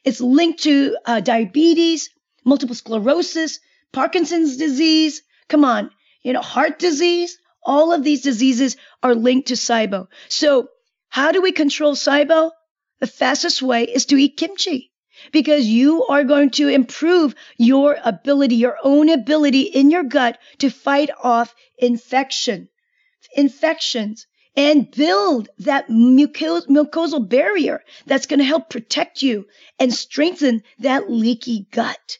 It's 0.03 0.19
linked 0.19 0.63
to 0.63 0.97
uh, 1.05 1.21
diabetes, 1.21 2.09
multiple 2.43 2.75
sclerosis, 2.75 3.61
Parkinson's 3.93 4.57
disease. 4.57 5.21
Come 5.47 5.63
on, 5.63 5.89
you 6.21 6.33
know, 6.33 6.41
heart 6.41 6.79
disease. 6.79 7.37
All 7.63 7.93
of 7.93 8.03
these 8.03 8.23
diseases 8.23 8.75
are 9.01 9.15
linked 9.15 9.47
to 9.47 9.53
SIBO. 9.53 10.09
So, 10.27 10.67
how 11.07 11.31
do 11.31 11.41
we 11.41 11.53
control 11.53 11.95
SIBO? 11.95 12.51
The 12.99 13.07
fastest 13.07 13.61
way 13.61 13.85
is 13.85 14.05
to 14.07 14.17
eat 14.17 14.35
kimchi 14.35 14.91
because 15.31 15.65
you 15.65 16.05
are 16.07 16.25
going 16.25 16.49
to 16.59 16.67
improve 16.67 17.35
your 17.57 17.97
ability, 18.03 18.55
your 18.55 18.77
own 18.83 19.07
ability 19.07 19.61
in 19.61 19.91
your 19.91 20.03
gut 20.03 20.39
to 20.57 20.69
fight 20.69 21.09
off 21.23 21.55
infection 21.77 22.67
infections 23.35 24.27
and 24.55 24.89
build 24.91 25.49
that 25.59 25.89
mucos- 25.89 26.67
mucosal 26.67 27.27
barrier 27.27 27.83
that's 28.05 28.27
going 28.27 28.39
to 28.39 28.45
help 28.45 28.69
protect 28.69 29.21
you 29.21 29.45
and 29.79 29.93
strengthen 29.93 30.63
that 30.79 31.09
leaky 31.09 31.67
gut. 31.71 32.17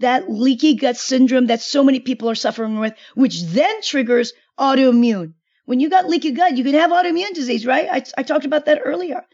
That 0.00 0.30
leaky 0.30 0.74
gut 0.74 0.96
syndrome 0.96 1.46
that 1.46 1.62
so 1.62 1.84
many 1.84 2.00
people 2.00 2.28
are 2.30 2.34
suffering 2.34 2.78
with, 2.78 2.94
which 3.14 3.42
then 3.42 3.82
triggers 3.82 4.32
autoimmune. 4.58 5.34
When 5.66 5.80
you 5.80 5.88
got 5.88 6.08
leaky 6.08 6.32
gut, 6.32 6.56
you 6.56 6.64
can 6.64 6.74
have 6.74 6.90
autoimmune 6.90 7.34
disease, 7.34 7.64
right? 7.64 7.88
I, 7.90 8.04
I 8.18 8.22
talked 8.22 8.44
about 8.44 8.66
that 8.66 8.80
earlier. 8.84 9.24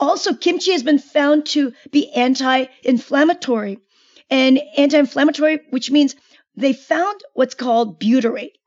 Also, 0.00 0.34
kimchi 0.34 0.72
has 0.72 0.82
been 0.82 0.98
found 0.98 1.46
to 1.46 1.72
be 1.90 2.10
anti 2.12 2.66
inflammatory. 2.82 3.78
And 4.30 4.60
anti 4.76 4.98
inflammatory, 4.98 5.60
which 5.70 5.90
means 5.90 6.14
they 6.56 6.72
found 6.72 7.20
what's 7.32 7.54
called 7.54 7.98
butyrate. 8.00 8.57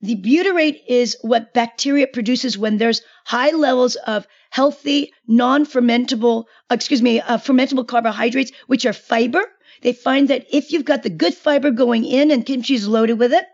The 0.00 0.16
butyrate 0.16 0.82
is 0.86 1.16
what 1.22 1.52
bacteria 1.52 2.06
produces 2.06 2.56
when 2.56 2.78
there's 2.78 3.02
high 3.24 3.50
levels 3.50 3.96
of 3.96 4.26
healthy, 4.50 5.12
non-fermentable, 5.26 6.44
excuse 6.70 7.02
me, 7.02 7.20
uh, 7.20 7.38
fermentable 7.38 7.86
carbohydrates, 7.86 8.52
which 8.68 8.86
are 8.86 8.92
fiber. 8.92 9.42
They 9.82 9.92
find 9.92 10.28
that 10.28 10.46
if 10.52 10.72
you've 10.72 10.84
got 10.84 11.02
the 11.02 11.10
good 11.10 11.34
fiber 11.34 11.70
going 11.70 12.04
in 12.04 12.30
and 12.30 12.46
kimchi 12.46 12.74
is 12.74 12.86
loaded 12.86 13.18
with 13.18 13.32
it, 13.32 13.44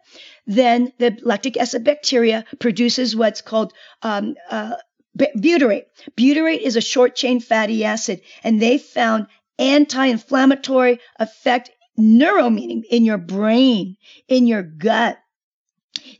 then 0.46 0.92
the 0.98 1.18
lactic 1.22 1.56
acid 1.56 1.84
bacteria 1.84 2.44
produces 2.58 3.16
what's 3.16 3.40
called 3.40 3.72
um, 4.02 4.36
uh, 4.50 4.76
butyrate. 5.16 5.86
Butyrate 6.16 6.60
is 6.60 6.76
a 6.76 6.80
short 6.80 7.14
chain 7.14 7.40
fatty 7.40 7.84
acid, 7.84 8.20
and 8.42 8.60
they 8.60 8.78
found 8.78 9.28
anti-inflammatory 9.58 11.00
effect 11.18 11.70
neuro 11.96 12.50
meaning 12.50 12.84
in 12.90 13.04
your 13.04 13.18
brain, 13.18 13.96
in 14.28 14.46
your 14.46 14.62
gut, 14.62 15.18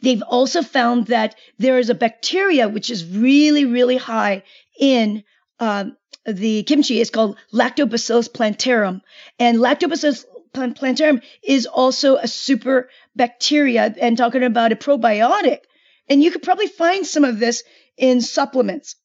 They've 0.02 0.22
also 0.22 0.62
found 0.62 1.06
that 1.06 1.34
there 1.58 1.78
is 1.78 1.90
a 1.90 1.94
bacteria 1.94 2.68
which 2.68 2.90
is 2.90 3.04
really, 3.04 3.64
really 3.64 3.96
high 3.96 4.42
in 4.78 5.24
um, 5.58 5.96
the 6.26 6.62
kimchi. 6.64 7.00
It's 7.00 7.10
called 7.10 7.36
Lactobacillus 7.52 8.32
plantarum. 8.32 9.02
And 9.38 9.58
Lactobacillus 9.58 10.24
plantarum 10.52 11.20
is 11.42 11.66
also 11.66 12.16
a 12.16 12.28
super 12.28 12.88
bacteria 13.16 13.94
and 14.00 14.16
talking 14.16 14.42
about 14.42 14.72
a 14.72 14.76
probiotic. 14.76 15.60
And 16.08 16.22
you 16.22 16.30
could 16.30 16.42
probably 16.42 16.68
find 16.68 17.06
some 17.06 17.24
of 17.24 17.38
this 17.38 17.62
in 17.96 18.20
supplements. 18.20 18.96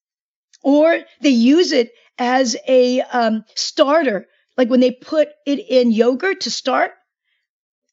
Or 0.62 1.00
they 1.22 1.30
use 1.30 1.72
it 1.72 1.92
as 2.18 2.58
a 2.68 3.02
um, 3.02 3.46
starter, 3.56 4.28
like 4.58 4.70
when 4.70 4.82
they 4.82 4.92
put 4.92 5.30
it 5.46 5.60
in 5.60 5.92
yogurt 5.92 6.42
to 6.42 6.52
start, 6.52 6.92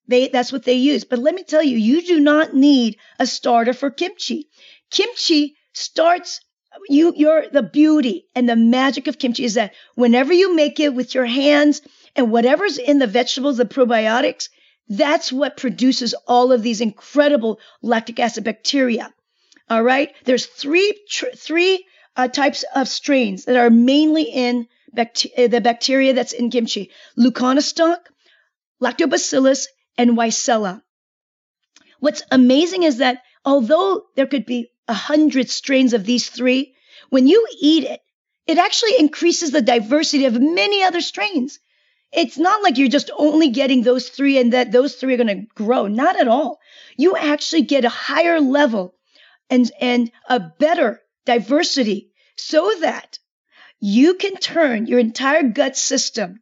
they, 0.09 0.29
that's 0.29 0.53
what 0.53 0.65
they 0.65 0.75
use. 0.75 1.05
But 1.05 1.19
let 1.19 1.35
me 1.35 1.43
tell 1.43 1.63
you, 1.63 1.77
you 1.77 2.03
do 2.03 2.21
not 2.21 2.55
need 2.55 2.99
a 3.19 3.27
starter 3.27 3.73
for 3.73 3.91
kimchi. 3.91 4.49
Kimchi 4.91 5.57
starts 5.73 6.41
you 6.89 7.13
your 7.17 7.47
the 7.51 7.63
beauty 7.63 8.27
and 8.35 8.49
the 8.49 8.57
magic 8.57 9.07
of 9.07 9.19
kimchi 9.19 9.45
is 9.45 9.55
that 9.55 9.75
whenever 9.95 10.33
you 10.33 10.55
make 10.55 10.79
it 10.79 10.95
with 10.95 11.15
your 11.15 11.25
hands 11.25 11.81
and 12.15 12.31
whatever's 12.31 12.79
in 12.79 12.99
the 12.99 13.07
vegetables, 13.07 13.57
the 13.57 13.65
probiotics, 13.65 14.49
that's 14.89 15.33
what 15.33 15.57
produces 15.57 16.15
all 16.27 16.53
of 16.53 16.63
these 16.63 16.81
incredible 16.81 17.59
lactic 17.83 18.21
acid 18.21 18.45
bacteria. 18.45 19.13
All 19.69 19.83
right, 19.83 20.15
there's 20.25 20.47
three 20.47 20.95
tr- 21.09 21.35
three 21.37 21.85
uh, 22.15 22.29
types 22.29 22.65
of 22.75 22.89
strains 22.89 23.47
that 23.47 23.57
are 23.57 23.71
mainly 23.71 24.23
in 24.23 24.69
bacte- 24.97 25.51
the 25.51 25.61
bacteria 25.61 26.13
that's 26.13 26.33
in 26.33 26.51
kimchi: 26.51 26.91
Leuconostoc, 27.19 27.99
Lactobacillus, 28.81 29.67
and 29.99 30.17
Weissella. 30.17 30.83
What's 32.01 32.23
amazing 32.31 32.83
is 32.83 32.99
that 32.99 33.23
although 33.45 34.05
there 34.17 34.27
could 34.27 34.47
be 34.47 34.71
a 34.89 34.95
hundred 34.95 35.51
strains 35.51 35.93
of 35.93 36.05
these 36.05 36.29
three, 36.29 36.75
when 37.11 37.27
you 37.27 37.47
eat 37.61 37.85
it, 37.85 38.01
it 38.47 38.59
actually 38.59 38.99
increases 38.99 39.51
the 39.51 39.63
diversity 39.63 40.25
of 40.27 40.41
many 40.41 40.83
other 40.83 41.01
strains. 41.01 41.59
It's 42.13 42.39
not 42.39 42.63
like 42.63 42.79
you're 42.79 42.89
just 42.89 43.11
only 43.17 43.49
getting 43.49 43.83
those 43.83 44.09
three 44.09 44.39
and 44.39 44.53
that 44.53 44.71
those 44.73 44.95
three 44.95 45.15
are 45.15 45.17
going 45.17 45.27
to 45.27 45.47
grow. 45.55 45.89
Not 45.89 46.19
at 46.19 46.29
all. 46.29 46.61
You 46.97 47.17
actually 47.17 47.63
get 47.63 47.85
a 47.85 47.91
higher 47.91 48.41
level 48.41 48.95
and, 49.51 49.71
and 49.81 50.11
a 50.29 50.39
better 50.41 51.01
diversity 51.25 52.13
so 52.37 52.73
that 52.81 53.19
you 53.81 54.15
can 54.15 54.37
turn 54.37 54.87
your 54.87 54.99
entire 54.99 55.43
gut 55.43 55.77
system 55.77 56.41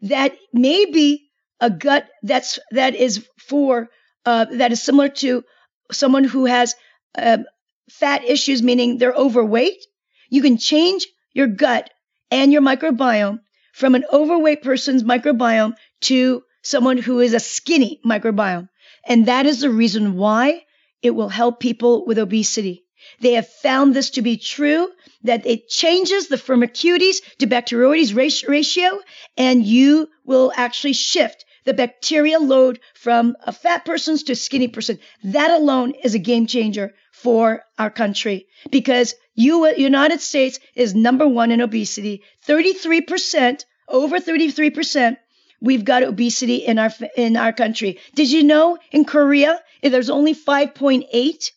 that 0.00 0.36
may 0.52 0.86
be 0.86 1.30
a 1.62 1.70
gut 1.70 2.08
that's, 2.22 2.58
that 2.72 2.94
is 2.94 3.26
for, 3.38 3.88
uh, 4.26 4.46
that 4.52 4.72
is 4.72 4.82
similar 4.82 5.08
to 5.08 5.44
someone 5.92 6.24
who 6.24 6.44
has 6.44 6.74
um, 7.16 7.44
fat 7.90 8.24
issues, 8.24 8.62
meaning 8.62 8.98
they're 8.98 9.12
overweight. 9.12 9.82
You 10.28 10.42
can 10.42 10.58
change 10.58 11.06
your 11.32 11.46
gut 11.46 11.88
and 12.30 12.52
your 12.52 12.62
microbiome 12.62 13.40
from 13.72 13.94
an 13.94 14.04
overweight 14.12 14.62
person's 14.62 15.02
microbiome 15.02 15.74
to 16.02 16.42
someone 16.62 16.98
who 16.98 17.20
is 17.20 17.34
a 17.34 17.40
skinny 17.40 18.00
microbiome. 18.04 18.68
And 19.06 19.26
that 19.26 19.46
is 19.46 19.60
the 19.60 19.70
reason 19.70 20.16
why 20.16 20.64
it 21.02 21.10
will 21.10 21.28
help 21.28 21.60
people 21.60 22.06
with 22.06 22.18
obesity. 22.18 22.84
They 23.20 23.32
have 23.34 23.48
found 23.48 23.94
this 23.94 24.10
to 24.10 24.22
be 24.22 24.36
true, 24.36 24.88
that 25.24 25.46
it 25.46 25.68
changes 25.68 26.28
the 26.28 26.36
firmicutes 26.36 27.16
to 27.38 27.46
bacteroides 27.46 28.14
ratio, 28.48 29.00
and 29.36 29.64
you 29.64 30.08
will 30.24 30.52
actually 30.54 30.92
shift 30.92 31.44
the 31.64 31.74
bacteria 31.74 32.38
load 32.38 32.80
from 32.94 33.36
a 33.44 33.52
fat 33.52 33.84
person's 33.84 34.24
to 34.24 34.34
skinny 34.34 34.68
person. 34.68 34.98
That 35.24 35.50
alone 35.50 35.92
is 36.02 36.14
a 36.14 36.18
game 36.18 36.46
changer 36.46 36.94
for 37.12 37.62
our 37.78 37.90
country 37.90 38.46
because 38.70 39.14
you, 39.34 39.72
United 39.76 40.20
States 40.20 40.58
is 40.74 40.94
number 40.94 41.26
one 41.26 41.50
in 41.50 41.60
obesity. 41.60 42.22
33%, 42.46 43.64
over 43.88 44.18
33%, 44.18 45.16
we've 45.60 45.84
got 45.84 46.02
obesity 46.02 46.56
in 46.56 46.78
our, 46.78 46.90
in 47.16 47.36
our 47.36 47.52
country. 47.52 47.98
Did 48.14 48.30
you 48.30 48.42
know 48.42 48.78
in 48.90 49.04
Korea, 49.04 49.60
there's 49.82 50.10
only 50.10 50.34
5.8? 50.34 51.50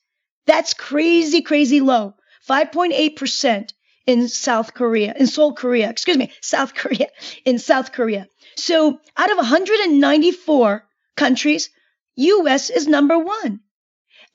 That's 0.46 0.74
crazy, 0.74 1.42
crazy 1.42 1.82
low. 1.82 2.16
5.8% 2.48 3.70
in 4.06 4.28
South 4.28 4.74
Korea, 4.74 5.14
in 5.18 5.28
Seoul, 5.28 5.54
Korea, 5.54 5.90
excuse 5.90 6.18
me, 6.18 6.32
South 6.42 6.74
Korea, 6.76 7.08
in 7.46 7.60
South 7.60 7.92
Korea. 7.92 8.28
So 8.58 9.00
out 9.18 9.32
of 9.32 9.38
194 9.38 10.86
countries, 11.16 11.70
US 12.16 12.70
is 12.70 12.88
number 12.88 13.18
one. 13.18 13.62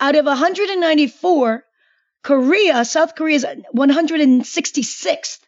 Out 0.01 0.17
of 0.17 0.25
194, 0.25 1.65
Korea, 2.23 2.85
South 2.85 3.15
Korea 3.15 3.37
is 3.37 3.47
166th 3.75 5.39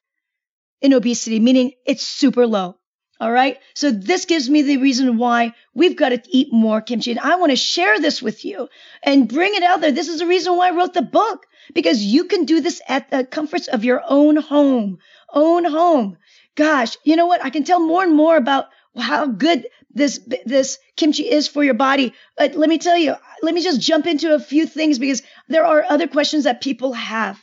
in 0.80 0.92
obesity, 0.92 1.40
meaning 1.40 1.72
it's 1.86 2.06
super 2.06 2.46
low. 2.46 2.76
All 3.22 3.30
right. 3.30 3.60
So 3.74 3.92
this 3.92 4.24
gives 4.24 4.50
me 4.50 4.62
the 4.62 4.78
reason 4.78 5.16
why 5.16 5.54
we've 5.74 5.94
got 5.94 6.08
to 6.08 6.20
eat 6.28 6.52
more 6.52 6.80
kimchi. 6.80 7.12
And 7.12 7.20
I 7.20 7.36
want 7.36 7.50
to 7.50 7.56
share 7.56 8.00
this 8.00 8.20
with 8.20 8.44
you 8.44 8.68
and 9.00 9.28
bring 9.28 9.54
it 9.54 9.62
out 9.62 9.80
there. 9.80 9.92
This 9.92 10.08
is 10.08 10.18
the 10.18 10.26
reason 10.26 10.56
why 10.56 10.66
I 10.66 10.72
wrote 10.72 10.92
the 10.92 11.02
book 11.02 11.46
because 11.72 12.02
you 12.02 12.24
can 12.24 12.46
do 12.46 12.60
this 12.60 12.82
at 12.88 13.12
the 13.12 13.24
comforts 13.24 13.68
of 13.68 13.84
your 13.84 14.02
own 14.08 14.34
home, 14.34 14.98
own 15.32 15.64
home. 15.64 16.18
Gosh, 16.56 16.96
you 17.04 17.14
know 17.14 17.26
what? 17.26 17.44
I 17.44 17.50
can 17.50 17.62
tell 17.62 17.78
more 17.78 18.02
and 18.02 18.12
more 18.12 18.36
about 18.36 18.70
how 18.98 19.26
good 19.26 19.68
this 19.94 20.18
this 20.44 20.80
kimchi 20.96 21.30
is 21.30 21.46
for 21.46 21.62
your 21.62 21.74
body. 21.74 22.14
But 22.36 22.56
let 22.56 22.68
me 22.68 22.78
tell 22.78 22.98
you, 22.98 23.14
let 23.40 23.54
me 23.54 23.62
just 23.62 23.80
jump 23.80 24.08
into 24.08 24.34
a 24.34 24.40
few 24.40 24.66
things 24.66 24.98
because 24.98 25.22
there 25.46 25.64
are 25.64 25.84
other 25.88 26.08
questions 26.08 26.42
that 26.42 26.60
people 26.60 26.92
have. 26.92 27.38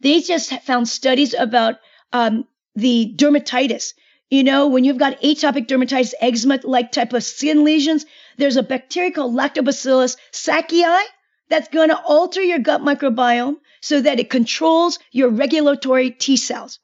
They 0.00 0.20
just 0.20 0.52
found 0.64 0.90
studies 0.90 1.32
about 1.32 1.76
um, 2.12 2.44
the 2.76 3.14
dermatitis. 3.16 3.94
You 4.32 4.44
know, 4.44 4.68
when 4.68 4.82
you've 4.82 4.96
got 4.96 5.20
atopic 5.20 5.66
dermatitis, 5.66 6.14
eczema-like 6.18 6.90
type 6.90 7.12
of 7.12 7.22
skin 7.22 7.64
lesions, 7.64 8.06
there's 8.38 8.56
a 8.56 8.62
bacteria 8.62 9.10
called 9.10 9.34
Lactobacillus 9.34 10.16
sakei 10.32 11.02
that's 11.50 11.68
going 11.68 11.90
to 11.90 12.00
alter 12.00 12.40
your 12.40 12.58
gut 12.58 12.80
microbiome 12.80 13.56
so 13.82 14.00
that 14.00 14.20
it 14.20 14.30
controls 14.30 14.98
your 15.10 15.28
regulatory 15.28 16.12
T 16.12 16.38
cells. 16.38 16.80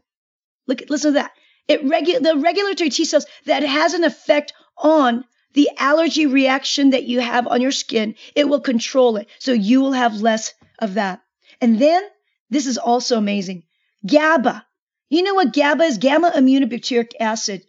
Look, 0.67 0.83
listen 0.91 1.15
to 1.15 1.21
that. 1.21 1.31
It 1.69 1.83
regu- 1.87 2.23
the 2.23 2.37
regulatory 2.37 2.91
T 2.91 3.07
cells 3.07 3.25
that 3.47 3.63
has 3.63 3.95
an 3.95 4.05
effect 4.05 4.53
on 4.77 5.25
the 5.55 5.71
allergy 5.79 6.27
reaction 6.27 6.91
that 6.91 7.05
you 7.05 7.21
have 7.21 7.47
on 7.47 7.63
your 7.63 7.73
skin. 7.73 8.17
It 8.35 8.47
will 8.47 8.61
control 8.61 9.17
it. 9.17 9.27
So 9.39 9.53
you 9.55 9.81
will 9.81 9.93
have 9.93 10.21
less 10.21 10.53
of 10.81 10.95
that. 10.95 11.23
And 11.63 11.79
then 11.79 12.03
this 12.51 12.67
is 12.67 12.77
also 12.77 13.17
amazing. 13.17 13.63
GABA. 14.05 14.67
You 15.09 15.23
know 15.23 15.35
what 15.35 15.53
GABA 15.53 15.85
is? 15.85 15.99
Gamma 15.99 16.31
aminobutyric 16.31 17.12
acid. 17.18 17.62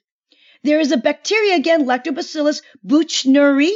There 0.64 0.80
is 0.80 0.92
a 0.92 0.98
bacteria 0.98 1.56
again, 1.56 1.86
Lactobacillus 1.86 2.62
buchneri, 2.86 3.72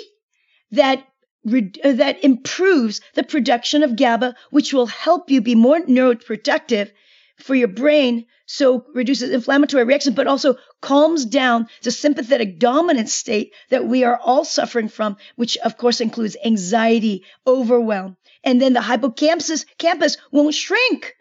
that 0.72 1.06
uh, 1.48 1.92
that 1.94 2.24
improves 2.24 3.02
the 3.16 3.24
production 3.24 3.84
of 3.84 3.96
GABA, 3.96 4.36
which 4.50 4.74
will 4.74 4.88
help 4.88 5.30
you 5.30 5.42
be 5.42 5.56
more 5.56 5.80
neuroprotective 5.80 6.92
for 7.38 7.56
your 7.56 7.68
brain 7.68 8.26
so 8.46 8.86
reduces 8.94 9.30
inflammatory 9.32 9.84
reactions, 9.84 10.16
but 10.16 10.28
also 10.28 10.58
calms 10.82 11.26
down 11.26 11.68
the 11.82 11.92
sympathetic 11.92 12.60
dominant 12.60 13.10
state 13.10 13.54
that 13.70 13.86
we 13.86 14.04
are 14.04 14.20
all 14.20 14.44
suffering 14.44 14.90
from, 14.90 15.18
which 15.36 15.58
of 15.58 15.78
course 15.78 16.02
includes 16.02 16.36
anxiety, 16.44 17.24
overwhelm. 17.48 18.18
And 18.44 18.62
then 18.62 18.74
the 18.74 18.82
hippocampus 18.82 19.66
campus 19.78 20.18
won't 20.32 20.54
shrink. 20.54 21.16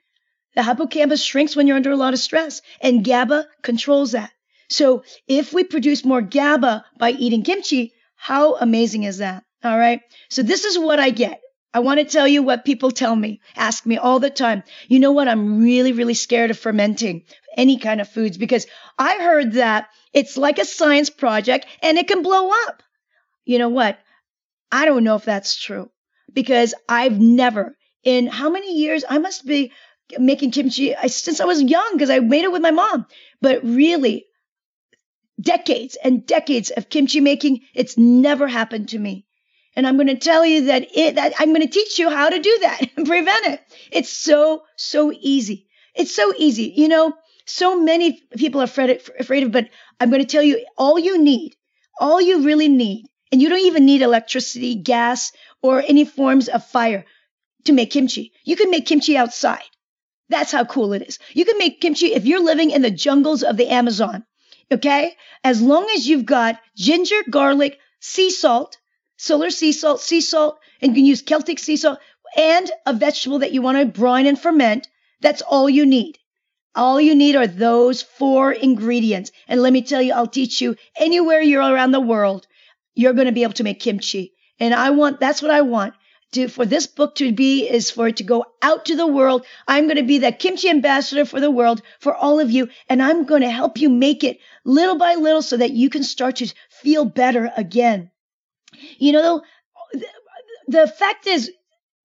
The 0.54 0.62
hippocampus 0.62 1.22
shrinks 1.22 1.56
when 1.56 1.66
you're 1.66 1.76
under 1.76 1.90
a 1.90 1.96
lot 1.96 2.14
of 2.14 2.20
stress, 2.20 2.62
and 2.80 3.04
GABA 3.04 3.46
controls 3.62 4.12
that. 4.12 4.30
So 4.68 5.04
if 5.26 5.52
we 5.52 5.64
produce 5.64 6.04
more 6.04 6.22
GABA 6.22 6.84
by 6.98 7.10
eating 7.10 7.42
kimchi, 7.42 7.92
how 8.16 8.56
amazing 8.56 9.04
is 9.04 9.18
that? 9.18 9.44
All 9.64 9.78
right. 9.78 10.00
So 10.28 10.42
this 10.42 10.64
is 10.64 10.78
what 10.78 11.00
I 11.00 11.10
get. 11.10 11.40
I 11.74 11.80
want 11.80 12.00
to 12.00 12.04
tell 12.04 12.28
you 12.28 12.42
what 12.42 12.66
people 12.66 12.90
tell 12.90 13.16
me, 13.16 13.40
ask 13.56 13.86
me 13.86 13.96
all 13.96 14.18
the 14.18 14.28
time. 14.28 14.62
You 14.88 14.98
know 14.98 15.12
what? 15.12 15.28
I'm 15.28 15.62
really, 15.62 15.92
really 15.92 16.14
scared 16.14 16.50
of 16.50 16.58
fermenting 16.58 17.24
any 17.56 17.78
kind 17.78 18.00
of 18.00 18.08
foods 18.08 18.36
because 18.36 18.66
I 18.98 19.16
heard 19.16 19.52
that 19.52 19.88
it's 20.12 20.36
like 20.36 20.58
a 20.58 20.66
science 20.66 21.08
project 21.08 21.66
and 21.82 21.96
it 21.96 22.08
can 22.08 22.22
blow 22.22 22.50
up. 22.66 22.82
You 23.44 23.58
know 23.58 23.70
what? 23.70 23.98
I 24.70 24.84
don't 24.84 25.04
know 25.04 25.16
if 25.16 25.24
that's 25.24 25.60
true 25.60 25.90
because 26.32 26.74
I've 26.88 27.18
never, 27.18 27.74
in 28.04 28.26
how 28.26 28.50
many 28.50 28.76
years, 28.76 29.04
I 29.08 29.18
must 29.18 29.46
be 29.46 29.72
making 30.18 30.50
kimchi 30.50 30.94
since 31.06 31.40
I 31.40 31.44
was 31.44 31.62
young 31.62 31.90
because 31.92 32.10
I 32.10 32.20
made 32.20 32.44
it 32.44 32.52
with 32.52 32.62
my 32.62 32.70
mom. 32.70 33.06
But 33.40 33.62
really, 33.64 34.26
decades 35.40 35.96
and 36.02 36.26
decades 36.26 36.70
of 36.70 36.88
kimchi 36.88 37.20
making, 37.20 37.60
it's 37.74 37.98
never 37.98 38.46
happened 38.46 38.90
to 38.90 38.98
me. 38.98 39.26
And 39.74 39.86
I'm 39.86 39.96
going 39.96 40.08
to 40.08 40.16
tell 40.16 40.44
you 40.44 40.66
that 40.66 40.86
it, 40.94 41.14
that 41.14 41.34
I'm 41.38 41.48
going 41.48 41.62
to 41.62 41.68
teach 41.68 41.98
you 41.98 42.10
how 42.10 42.28
to 42.28 42.38
do 42.38 42.58
that 42.62 42.80
and 42.96 43.06
prevent 43.06 43.46
it. 43.46 43.60
It's 43.90 44.10
so, 44.10 44.62
so 44.76 45.12
easy. 45.18 45.66
It's 45.94 46.14
so 46.14 46.32
easy. 46.36 46.72
You 46.76 46.88
know, 46.88 47.14
so 47.46 47.80
many 47.80 48.22
people 48.36 48.60
are 48.60 48.64
afraid, 48.64 49.02
afraid 49.18 49.42
of, 49.44 49.52
but 49.52 49.68
I'm 49.98 50.10
going 50.10 50.22
to 50.22 50.28
tell 50.28 50.42
you 50.42 50.64
all 50.76 50.98
you 50.98 51.20
need, 51.22 51.56
all 52.00 52.20
you 52.20 52.42
really 52.42 52.68
need, 52.68 53.06
and 53.30 53.40
you 53.40 53.48
don't 53.48 53.66
even 53.66 53.86
need 53.86 54.02
electricity, 54.02 54.74
gas, 54.74 55.32
or 55.62 55.80
any 55.80 56.04
forms 56.04 56.48
of 56.48 56.66
fire 56.66 57.04
to 57.64 57.72
make 57.72 57.90
kimchi. 57.90 58.32
You 58.44 58.56
can 58.56 58.70
make 58.70 58.86
kimchi 58.86 59.16
outside. 59.16 59.62
That's 60.32 60.50
how 60.50 60.64
cool 60.64 60.94
it 60.94 61.02
is. 61.02 61.18
You 61.34 61.44
can 61.44 61.58
make 61.58 61.82
kimchi 61.82 62.14
if 62.14 62.24
you're 62.24 62.42
living 62.42 62.70
in 62.70 62.80
the 62.80 62.90
jungles 62.90 63.42
of 63.42 63.58
the 63.58 63.68
Amazon. 63.68 64.24
Okay? 64.72 65.14
As 65.44 65.60
long 65.60 65.86
as 65.94 66.08
you've 66.08 66.24
got 66.24 66.58
ginger, 66.74 67.20
garlic, 67.28 67.78
sea 68.00 68.30
salt, 68.30 68.78
solar 69.18 69.50
sea 69.50 69.72
salt, 69.72 70.00
sea 70.00 70.22
salt, 70.22 70.58
and 70.80 70.92
you 70.92 70.94
can 70.94 71.04
use 71.04 71.20
Celtic 71.20 71.58
sea 71.58 71.76
salt 71.76 71.98
and 72.34 72.70
a 72.86 72.94
vegetable 72.94 73.40
that 73.40 73.52
you 73.52 73.60
want 73.60 73.76
to 73.76 73.84
brine 73.84 74.24
and 74.24 74.40
ferment. 74.40 74.88
That's 75.20 75.42
all 75.42 75.68
you 75.68 75.84
need. 75.84 76.18
All 76.74 76.98
you 76.98 77.14
need 77.14 77.36
are 77.36 77.46
those 77.46 78.00
four 78.00 78.52
ingredients. 78.52 79.32
And 79.48 79.60
let 79.60 79.74
me 79.74 79.82
tell 79.82 80.00
you, 80.00 80.14
I'll 80.14 80.26
teach 80.26 80.62
you 80.62 80.76
anywhere 80.96 81.42
you're 81.42 81.60
around 81.60 81.92
the 81.92 82.00
world, 82.00 82.46
you're 82.94 83.12
going 83.12 83.26
to 83.26 83.32
be 83.32 83.42
able 83.42 83.52
to 83.54 83.64
make 83.64 83.80
kimchi. 83.80 84.32
And 84.58 84.72
I 84.72 84.88
want, 84.90 85.20
that's 85.20 85.42
what 85.42 85.50
I 85.50 85.60
want 85.60 85.92
to, 86.32 86.48
for 86.48 86.66
this 86.66 86.86
book 86.86 87.14
to 87.16 87.32
be 87.32 87.68
is 87.68 87.90
for 87.90 88.08
it 88.08 88.16
to 88.16 88.24
go 88.24 88.44
out 88.60 88.86
to 88.86 88.96
the 88.96 89.06
world. 89.06 89.46
I'm 89.66 89.84
going 89.84 89.96
to 89.96 90.02
be 90.02 90.18
the 90.18 90.32
kimchi 90.32 90.68
ambassador 90.68 91.24
for 91.24 91.40
the 91.40 91.50
world 91.50 91.82
for 92.00 92.14
all 92.14 92.40
of 92.40 92.50
you. 92.50 92.68
And 92.88 93.02
I'm 93.02 93.24
going 93.24 93.42
to 93.42 93.50
help 93.50 93.78
you 93.78 93.88
make 93.88 94.24
it 94.24 94.38
little 94.64 94.96
by 94.96 95.14
little 95.14 95.42
so 95.42 95.56
that 95.56 95.72
you 95.72 95.90
can 95.90 96.04
start 96.04 96.36
to 96.36 96.52
feel 96.68 97.04
better 97.04 97.50
again. 97.56 98.10
You 98.98 99.12
know, 99.12 99.42
the 100.66 100.86
fact 100.86 101.26
is, 101.26 101.50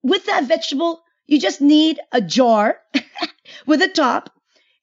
with 0.03 0.25
that 0.25 0.45
vegetable, 0.45 1.01
you 1.25 1.39
just 1.39 1.61
need 1.61 1.99
a 2.11 2.21
jar 2.21 2.79
with 3.65 3.81
a 3.81 3.87
top 3.87 4.29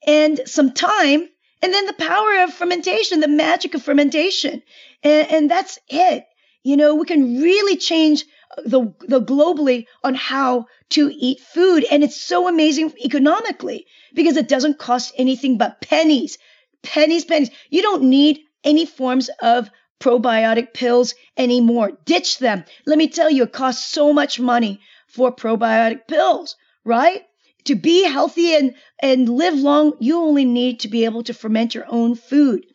and 0.06 0.40
some 0.46 0.72
time, 0.72 1.28
and 1.62 1.72
then 1.72 1.86
the 1.86 1.94
power 1.94 2.42
of 2.42 2.52
fermentation, 2.52 3.20
the 3.20 3.28
magic 3.28 3.74
of 3.74 3.82
fermentation. 3.82 4.62
And, 5.02 5.30
and 5.30 5.50
that's 5.50 5.78
it. 5.88 6.26
You 6.62 6.76
know, 6.76 6.94
we 6.94 7.06
can 7.06 7.40
really 7.40 7.76
change 7.76 8.24
the, 8.64 8.92
the 9.00 9.20
globally 9.20 9.86
on 10.02 10.14
how 10.14 10.66
to 10.90 11.10
eat 11.12 11.40
food. 11.40 11.84
And 11.90 12.04
it's 12.04 12.20
so 12.20 12.48
amazing 12.48 12.92
economically 13.04 13.86
because 14.14 14.36
it 14.36 14.48
doesn't 14.48 14.78
cost 14.78 15.14
anything 15.16 15.58
but 15.58 15.80
pennies, 15.80 16.38
pennies, 16.82 17.24
pennies. 17.24 17.50
You 17.70 17.82
don't 17.82 18.04
need 18.04 18.40
any 18.62 18.86
forms 18.86 19.30
of 19.40 19.70
probiotic 20.00 20.74
pills 20.74 21.14
anymore. 21.36 21.92
Ditch 22.04 22.38
them. 22.38 22.64
Let 22.86 22.98
me 22.98 23.08
tell 23.08 23.30
you, 23.30 23.44
it 23.44 23.52
costs 23.52 23.92
so 23.92 24.12
much 24.12 24.38
money 24.38 24.80
for 25.08 25.34
probiotic 25.34 26.06
pills, 26.08 26.56
right? 26.84 27.22
To 27.64 27.74
be 27.74 28.04
healthy 28.04 28.54
and, 28.54 28.74
and 29.00 29.28
live 29.28 29.54
long, 29.54 29.94
you 30.00 30.18
only 30.18 30.44
need 30.44 30.80
to 30.80 30.88
be 30.88 31.04
able 31.06 31.22
to 31.24 31.34
ferment 31.34 31.74
your 31.74 31.86
own 31.88 32.14
food 32.14 32.66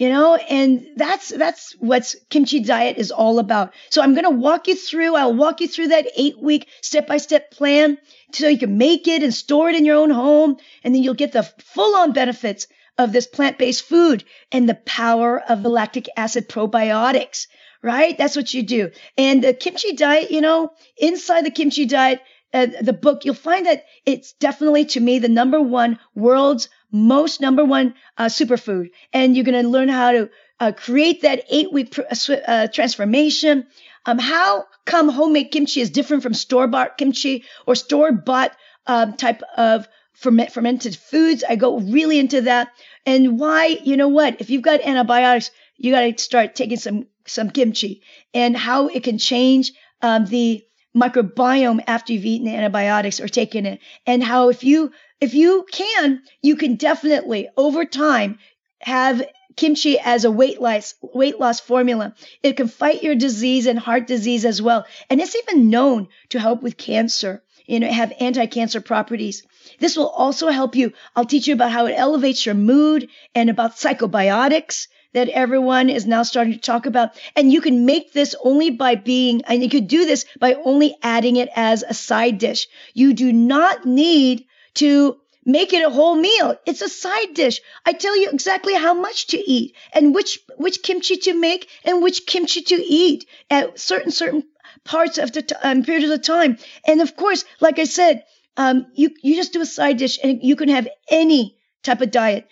you 0.00 0.08
know 0.08 0.34
and 0.34 0.86
that's 0.96 1.28
that's 1.28 1.72
what 1.78 2.14
kimchi 2.30 2.60
diet 2.60 2.96
is 2.96 3.12
all 3.12 3.38
about. 3.38 3.74
So 3.90 4.02
i'm 4.02 4.14
going 4.14 4.24
to 4.24 4.30
walk 4.48 4.66
you 4.66 4.74
through 4.74 5.14
i'll 5.14 5.34
walk 5.34 5.60
you 5.60 5.68
through 5.68 5.88
that 5.88 6.06
eight 6.16 6.40
week 6.40 6.66
step 6.80 7.06
by 7.06 7.18
step 7.18 7.50
plan 7.50 7.98
so 8.32 8.48
you 8.48 8.58
can 8.58 8.78
make 8.78 9.06
it 9.06 9.22
and 9.22 9.34
store 9.34 9.68
it 9.68 9.76
in 9.76 9.84
your 9.84 9.96
own 9.96 10.10
home 10.10 10.56
and 10.82 10.94
then 10.94 11.02
you'll 11.02 11.22
get 11.22 11.32
the 11.32 11.42
full 11.42 11.94
on 11.96 12.12
benefits 12.12 12.66
of 12.96 13.12
this 13.12 13.26
plant 13.26 13.58
based 13.58 13.82
food 13.82 14.24
and 14.50 14.66
the 14.68 14.74
power 14.74 15.38
of 15.38 15.62
the 15.62 15.68
lactic 15.68 16.08
acid 16.16 16.48
probiotics 16.48 17.46
right? 17.82 18.18
That's 18.18 18.36
what 18.36 18.52
you 18.52 18.62
do. 18.62 18.90
And 19.16 19.42
the 19.42 19.54
kimchi 19.54 19.92
diet 19.92 20.30
you 20.30 20.40
know 20.40 20.72
inside 20.96 21.44
the 21.44 21.50
kimchi 21.50 21.84
diet 21.84 22.22
uh, 22.54 22.66
the 22.82 22.92
book 22.92 23.24
you'll 23.24 23.34
find 23.34 23.66
that 23.66 23.84
it's 24.06 24.32
definitely 24.32 24.86
to 24.86 25.00
me 25.00 25.18
the 25.18 25.28
number 25.28 25.60
one 25.60 25.98
world's 26.14 26.68
most 26.92 27.40
number 27.40 27.64
one 27.64 27.94
uh, 28.18 28.26
superfood. 28.26 28.90
And 29.12 29.34
you're 29.34 29.44
going 29.44 29.62
to 29.62 29.68
learn 29.68 29.88
how 29.88 30.12
to 30.12 30.30
uh, 30.58 30.72
create 30.72 31.22
that 31.22 31.44
eight 31.50 31.72
week 31.72 31.92
pr- 31.92 32.02
uh, 32.10 32.34
uh, 32.46 32.66
transformation. 32.68 33.66
Um, 34.06 34.18
how 34.18 34.66
come 34.84 35.08
homemade 35.08 35.50
kimchi 35.50 35.80
is 35.80 35.90
different 35.90 36.22
from 36.22 36.34
store 36.34 36.66
bought 36.66 36.98
kimchi 36.98 37.44
or 37.66 37.74
store 37.74 38.12
bought 38.12 38.52
um, 38.86 39.16
type 39.16 39.42
of 39.56 39.88
ferment- 40.14 40.52
fermented 40.52 40.96
foods? 40.96 41.44
I 41.48 41.56
go 41.56 41.78
really 41.78 42.18
into 42.18 42.42
that. 42.42 42.70
And 43.06 43.38
why, 43.38 43.78
you 43.82 43.96
know 43.96 44.08
what? 44.08 44.40
If 44.40 44.50
you've 44.50 44.62
got 44.62 44.80
antibiotics, 44.80 45.50
you 45.76 45.92
got 45.92 46.02
to 46.02 46.22
start 46.22 46.54
taking 46.54 46.76
some, 46.76 47.06
some 47.26 47.50
kimchi 47.50 48.02
and 48.34 48.56
how 48.56 48.88
it 48.88 49.02
can 49.02 49.18
change 49.18 49.72
um, 50.02 50.26
the 50.26 50.62
microbiome 50.96 51.82
after 51.86 52.12
you've 52.12 52.24
eaten 52.26 52.48
antibiotics 52.48 53.20
or 53.20 53.28
taken 53.28 53.64
it. 53.64 53.80
And 54.06 54.22
how 54.22 54.48
if 54.48 54.64
you 54.64 54.92
if 55.20 55.34
you 55.34 55.66
can, 55.70 56.22
you 56.42 56.56
can 56.56 56.76
definitely 56.76 57.48
over 57.56 57.84
time 57.84 58.38
have 58.80 59.22
kimchi 59.56 59.98
as 59.98 60.24
a 60.24 60.30
weight 60.30 60.60
loss 60.60 60.94
weight 61.02 61.38
loss 61.38 61.60
formula. 61.60 62.14
It 62.42 62.56
can 62.56 62.68
fight 62.68 63.02
your 63.02 63.14
disease 63.14 63.66
and 63.66 63.78
heart 63.78 64.06
disease 64.06 64.44
as 64.44 64.62
well. 64.62 64.86
And 65.10 65.20
it's 65.20 65.36
even 65.36 65.70
known 65.70 66.08
to 66.30 66.40
help 66.40 66.62
with 66.62 66.76
cancer. 66.76 67.42
You 67.66 67.78
know, 67.78 67.92
have 67.92 68.12
anti-cancer 68.18 68.80
properties. 68.80 69.46
This 69.78 69.96
will 69.96 70.08
also 70.08 70.48
help 70.48 70.74
you. 70.74 70.92
I'll 71.14 71.24
teach 71.24 71.46
you 71.46 71.54
about 71.54 71.70
how 71.70 71.86
it 71.86 71.92
elevates 71.92 72.44
your 72.44 72.56
mood 72.56 73.08
and 73.32 73.48
about 73.48 73.76
psychobiotics 73.76 74.88
that 75.12 75.28
everyone 75.28 75.88
is 75.88 76.06
now 76.06 76.24
starting 76.24 76.54
to 76.54 76.58
talk 76.58 76.86
about. 76.86 77.10
And 77.36 77.52
you 77.52 77.60
can 77.60 77.86
make 77.86 78.12
this 78.12 78.34
only 78.42 78.70
by 78.70 78.96
being, 78.96 79.42
and 79.42 79.62
you 79.62 79.68
could 79.68 79.86
do 79.86 80.04
this 80.04 80.24
by 80.40 80.54
only 80.54 80.96
adding 81.02 81.36
it 81.36 81.48
as 81.54 81.84
a 81.84 81.94
side 81.94 82.38
dish. 82.38 82.66
You 82.94 83.12
do 83.12 83.32
not 83.32 83.84
need 83.84 84.46
to 84.74 85.20
make 85.44 85.72
it 85.72 85.84
a 85.84 85.90
whole 85.90 86.16
meal. 86.16 86.56
It's 86.66 86.82
a 86.82 86.88
side 86.88 87.34
dish. 87.34 87.60
I 87.86 87.92
tell 87.92 88.16
you 88.16 88.30
exactly 88.30 88.74
how 88.74 88.94
much 88.94 89.28
to 89.28 89.38
eat 89.38 89.74
and 89.92 90.14
which 90.14 90.38
which 90.56 90.82
kimchi 90.82 91.16
to 91.18 91.34
make 91.34 91.68
and 91.84 92.02
which 92.02 92.26
kimchi 92.26 92.62
to 92.62 92.74
eat 92.74 93.26
at 93.50 93.78
certain 93.78 94.12
certain 94.12 94.44
parts 94.84 95.18
of 95.18 95.32
the 95.32 95.42
t- 95.42 95.54
um, 95.62 95.82
period 95.84 96.04
of 96.04 96.10
the 96.10 96.18
time. 96.18 96.58
And 96.86 97.00
of 97.00 97.16
course, 97.16 97.44
like 97.60 97.78
I 97.78 97.84
said, 97.84 98.24
um, 98.56 98.86
you 98.94 99.10
you 99.22 99.34
just 99.36 99.52
do 99.52 99.60
a 99.60 99.66
side 99.66 99.96
dish 99.98 100.18
and 100.22 100.42
you 100.42 100.56
can 100.56 100.68
have 100.68 100.88
any 101.10 101.56
type 101.82 102.00
of 102.00 102.10
diet. 102.10 102.46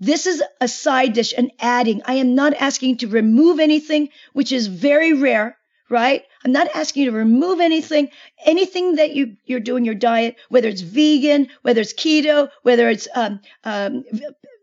This 0.00 0.26
is 0.26 0.42
a 0.60 0.68
side 0.68 1.14
dish, 1.14 1.32
an 1.36 1.50
adding. 1.58 2.02
I 2.04 2.14
am 2.14 2.34
not 2.34 2.54
asking 2.54 2.98
to 2.98 3.08
remove 3.08 3.58
anything, 3.60 4.10
which 4.32 4.52
is 4.52 4.66
very 4.66 5.12
rare 5.12 5.56
right? 5.90 6.22
I'm 6.44 6.52
not 6.52 6.68
asking 6.74 7.04
you 7.04 7.10
to 7.10 7.16
remove 7.16 7.60
anything, 7.60 8.10
anything 8.44 8.96
that 8.96 9.14
you, 9.14 9.36
you're 9.44 9.60
doing 9.60 9.84
your 9.84 9.94
diet, 9.94 10.36
whether 10.50 10.68
it's 10.68 10.82
vegan, 10.82 11.48
whether 11.62 11.80
it's 11.80 11.94
keto, 11.94 12.50
whether 12.62 12.88
it's, 12.88 13.08
um, 13.14 13.40
um, 13.64 14.04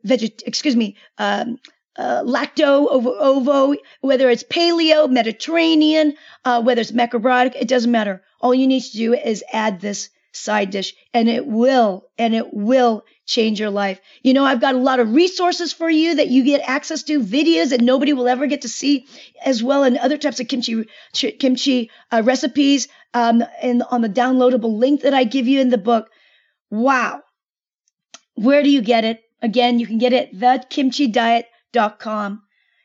veget, 0.06 0.44
excuse 0.46 0.76
me, 0.76 0.96
um, 1.18 1.58
uh, 1.98 2.24
lacto 2.24 2.88
ovo, 2.90 3.16
ovo, 3.20 3.76
whether 4.02 4.30
it's 4.30 4.44
paleo, 4.44 5.10
Mediterranean, 5.10 6.14
uh, 6.46 6.62
whether 6.62 6.82
it's 6.82 6.92
macrobiotic, 6.92 7.56
it 7.60 7.68
doesn't 7.68 7.92
matter. 7.92 8.24
All 8.40 8.54
you 8.54 8.68
need 8.68 8.84
to 8.84 8.98
do 8.98 9.14
is 9.14 9.44
add 9.52 9.82
this 9.82 10.10
side 10.34 10.70
dish 10.70 10.94
and 11.14 11.30
it 11.30 11.46
will, 11.46 12.08
and 12.18 12.34
it 12.34 12.54
will 12.54 13.04
change 13.32 13.60
your 13.60 13.70
life. 13.70 14.00
You 14.24 14.34
know, 14.34 14.44
I've 14.46 14.62
got 14.62 14.76
a 14.76 14.80
lot 14.90 15.00
of 15.00 15.14
resources 15.14 15.74
for 15.74 15.90
you 15.90 16.16
that 16.16 16.28
you 16.28 16.44
get 16.44 16.62
access 16.68 17.04
to, 17.04 17.20
videos 17.20 17.70
that 17.70 17.82
nobody 17.82 18.14
will 18.14 18.28
ever 18.28 18.48
get 18.48 18.62
to 18.62 18.70
see, 18.70 19.08
as 19.44 19.64
well, 19.64 19.84
and 19.84 19.98
other 19.98 20.18
types 20.18 20.40
of 20.40 20.48
kimchi 20.48 20.86
kimchi 21.14 21.90
uh, 22.12 22.22
recipes, 22.26 22.88
um, 23.14 23.44
and 23.62 23.84
on 23.90 24.02
the 24.02 24.10
downloadable 24.10 24.78
link 24.78 25.02
that 25.02 25.14
I 25.14 25.24
give 25.24 25.48
you 25.48 25.62
in 25.62 25.70
the 25.70 25.78
book. 25.78 26.10
Wow, 26.70 27.22
where 28.36 28.64
do 28.64 28.70
you 28.70 28.82
get 28.82 29.06
it? 29.06 29.22
Again, 29.42 29.80
you 29.80 29.88
can 29.88 29.98
get 29.98 30.14
it 30.14 30.34
at 30.42 30.70
thekimchidiet.com. 30.70 32.44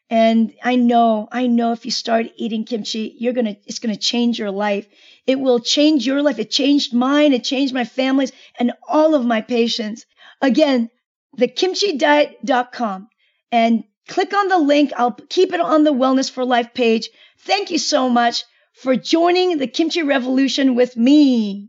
And 0.08 0.54
I 0.62 0.76
know, 0.76 1.28
I 1.32 1.48
know 1.48 1.72
if 1.72 1.84
you 1.84 1.90
start 1.90 2.26
eating 2.36 2.64
kimchi, 2.64 3.16
you're 3.18 3.32
going 3.32 3.46
to, 3.46 3.56
it's 3.66 3.80
going 3.80 3.94
to 3.94 4.00
change 4.00 4.38
your 4.38 4.52
life. 4.52 4.86
It 5.26 5.40
will 5.40 5.58
change 5.58 6.06
your 6.06 6.22
life. 6.22 6.38
It 6.38 6.50
changed 6.50 6.94
mine. 6.94 7.32
It 7.32 7.42
changed 7.42 7.74
my 7.74 7.84
family's 7.84 8.30
and 8.58 8.72
all 8.88 9.16
of 9.16 9.26
my 9.26 9.40
patients. 9.40 10.06
Again, 10.40 10.90
thekimchidiet.com 11.38 13.08
and 13.52 13.84
click 14.08 14.34
on 14.34 14.48
the 14.48 14.58
link. 14.58 14.92
I'll 14.96 15.12
keep 15.12 15.52
it 15.52 15.60
on 15.60 15.84
the 15.84 15.92
Wellness 15.92 16.30
for 16.30 16.44
Life 16.44 16.74
page. 16.74 17.08
Thank 17.40 17.70
you 17.70 17.78
so 17.78 18.08
much 18.08 18.44
for 18.74 18.96
joining 18.96 19.58
the 19.58 19.66
kimchi 19.66 20.02
revolution 20.02 20.74
with 20.74 20.96
me. 20.96 21.68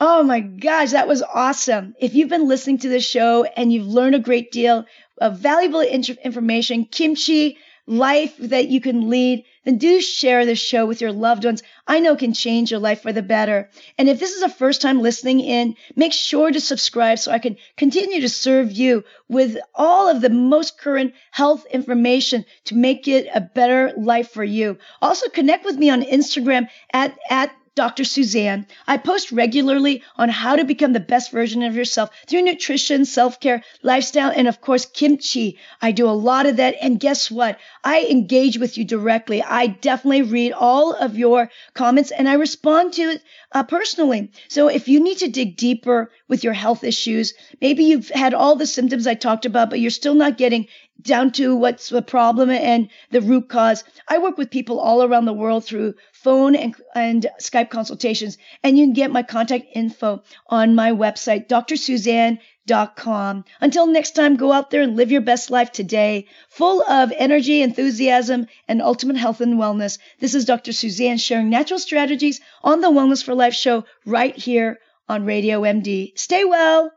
Oh 0.00 0.22
my 0.22 0.40
gosh, 0.40 0.92
that 0.92 1.08
was 1.08 1.22
awesome. 1.22 1.94
If 2.00 2.14
you've 2.14 2.28
been 2.28 2.46
listening 2.46 2.78
to 2.78 2.88
this 2.88 3.04
show 3.04 3.44
and 3.44 3.72
you've 3.72 3.86
learned 3.86 4.14
a 4.14 4.20
great 4.20 4.52
deal 4.52 4.84
of 5.20 5.40
valuable 5.40 5.80
information, 5.80 6.84
kimchi, 6.84 7.58
life 7.88 8.36
that 8.38 8.68
you 8.68 8.80
can 8.80 9.08
lead, 9.08 9.44
then 9.64 9.78
do 9.78 10.00
share 10.00 10.44
this 10.44 10.58
show 10.58 10.84
with 10.86 11.00
your 11.00 11.12
loved 11.12 11.44
ones. 11.44 11.62
I 11.86 12.00
know 12.00 12.16
can 12.16 12.34
change 12.34 12.70
your 12.70 12.80
life 12.80 13.02
for 13.02 13.12
the 13.12 13.22
better. 13.22 13.70
And 13.96 14.08
if 14.08 14.20
this 14.20 14.32
is 14.32 14.42
a 14.42 14.48
first 14.48 14.82
time 14.82 15.00
listening 15.00 15.40
in, 15.40 15.74
make 15.96 16.12
sure 16.12 16.50
to 16.50 16.60
subscribe 16.60 17.18
so 17.18 17.32
I 17.32 17.38
can 17.38 17.56
continue 17.76 18.20
to 18.20 18.28
serve 18.28 18.70
you 18.72 19.04
with 19.28 19.56
all 19.74 20.08
of 20.08 20.20
the 20.20 20.30
most 20.30 20.78
current 20.78 21.14
health 21.30 21.64
information 21.72 22.44
to 22.64 22.76
make 22.76 23.08
it 23.08 23.26
a 23.34 23.40
better 23.40 23.92
life 23.96 24.30
for 24.30 24.44
you. 24.44 24.78
Also 25.00 25.28
connect 25.30 25.64
with 25.64 25.76
me 25.76 25.88
on 25.88 26.02
Instagram 26.02 26.68
at, 26.92 27.18
at 27.30 27.50
Dr. 27.78 28.04
Susanne. 28.04 28.66
I 28.88 28.96
post 28.96 29.30
regularly 29.30 30.02
on 30.16 30.30
how 30.30 30.56
to 30.56 30.64
become 30.64 30.94
the 30.94 30.98
best 30.98 31.30
version 31.30 31.62
of 31.62 31.76
yourself 31.76 32.10
through 32.26 32.42
nutrition, 32.42 33.04
self 33.04 33.38
care, 33.38 33.62
lifestyle, 33.84 34.32
and 34.34 34.48
of 34.48 34.60
course, 34.60 34.84
kimchi. 34.84 35.56
I 35.80 35.92
do 35.92 36.08
a 36.08 36.20
lot 36.28 36.46
of 36.46 36.56
that. 36.56 36.74
And 36.82 36.98
guess 36.98 37.30
what? 37.30 37.56
I 37.84 38.00
engage 38.10 38.58
with 38.58 38.76
you 38.78 38.84
directly. 38.84 39.44
I 39.44 39.68
definitely 39.68 40.22
read 40.22 40.54
all 40.54 40.92
of 40.92 41.16
your 41.16 41.52
comments 41.74 42.10
and 42.10 42.28
I 42.28 42.34
respond 42.34 42.94
to 42.94 43.02
it 43.02 43.22
uh, 43.52 43.62
personally. 43.62 44.32
So 44.48 44.66
if 44.66 44.88
you 44.88 44.98
need 44.98 45.18
to 45.18 45.28
dig 45.28 45.56
deeper 45.56 46.10
with 46.26 46.42
your 46.42 46.54
health 46.54 46.82
issues, 46.82 47.32
maybe 47.60 47.84
you've 47.84 48.08
had 48.08 48.34
all 48.34 48.56
the 48.56 48.66
symptoms 48.66 49.06
I 49.06 49.14
talked 49.14 49.46
about, 49.46 49.70
but 49.70 49.78
you're 49.78 49.92
still 49.92 50.14
not 50.14 50.36
getting 50.36 50.66
down 51.02 51.30
to 51.32 51.54
what's 51.54 51.88
the 51.88 52.02
problem 52.02 52.50
and 52.50 52.88
the 53.10 53.20
root 53.20 53.48
cause. 53.48 53.84
I 54.08 54.18
work 54.18 54.36
with 54.36 54.50
people 54.50 54.80
all 54.80 55.02
around 55.02 55.26
the 55.26 55.32
world 55.32 55.64
through 55.64 55.94
phone 56.12 56.56
and, 56.56 56.74
and 56.94 57.26
Skype 57.40 57.70
consultations, 57.70 58.36
and 58.62 58.76
you 58.76 58.84
can 58.86 58.92
get 58.92 59.10
my 59.12 59.22
contact 59.22 59.66
info 59.74 60.22
on 60.48 60.74
my 60.74 60.90
website, 60.90 61.48
drsusanne.com. 61.48 63.44
Until 63.60 63.86
next 63.86 64.10
time, 64.16 64.36
go 64.36 64.52
out 64.52 64.70
there 64.70 64.82
and 64.82 64.96
live 64.96 65.12
your 65.12 65.20
best 65.20 65.50
life 65.50 65.70
today, 65.70 66.26
full 66.48 66.82
of 66.82 67.12
energy, 67.16 67.62
enthusiasm, 67.62 68.46
and 68.66 68.82
ultimate 68.82 69.16
health 69.16 69.40
and 69.40 69.54
wellness. 69.54 69.98
This 70.18 70.34
is 70.34 70.44
Dr. 70.44 70.72
Susanne 70.72 71.18
sharing 71.18 71.48
natural 71.48 71.78
strategies 71.78 72.40
on 72.64 72.80
the 72.80 72.90
Wellness 72.90 73.22
for 73.22 73.34
Life 73.34 73.54
show 73.54 73.84
right 74.04 74.36
here 74.36 74.78
on 75.08 75.24
Radio 75.24 75.62
MD. 75.62 76.18
Stay 76.18 76.44
well. 76.44 76.92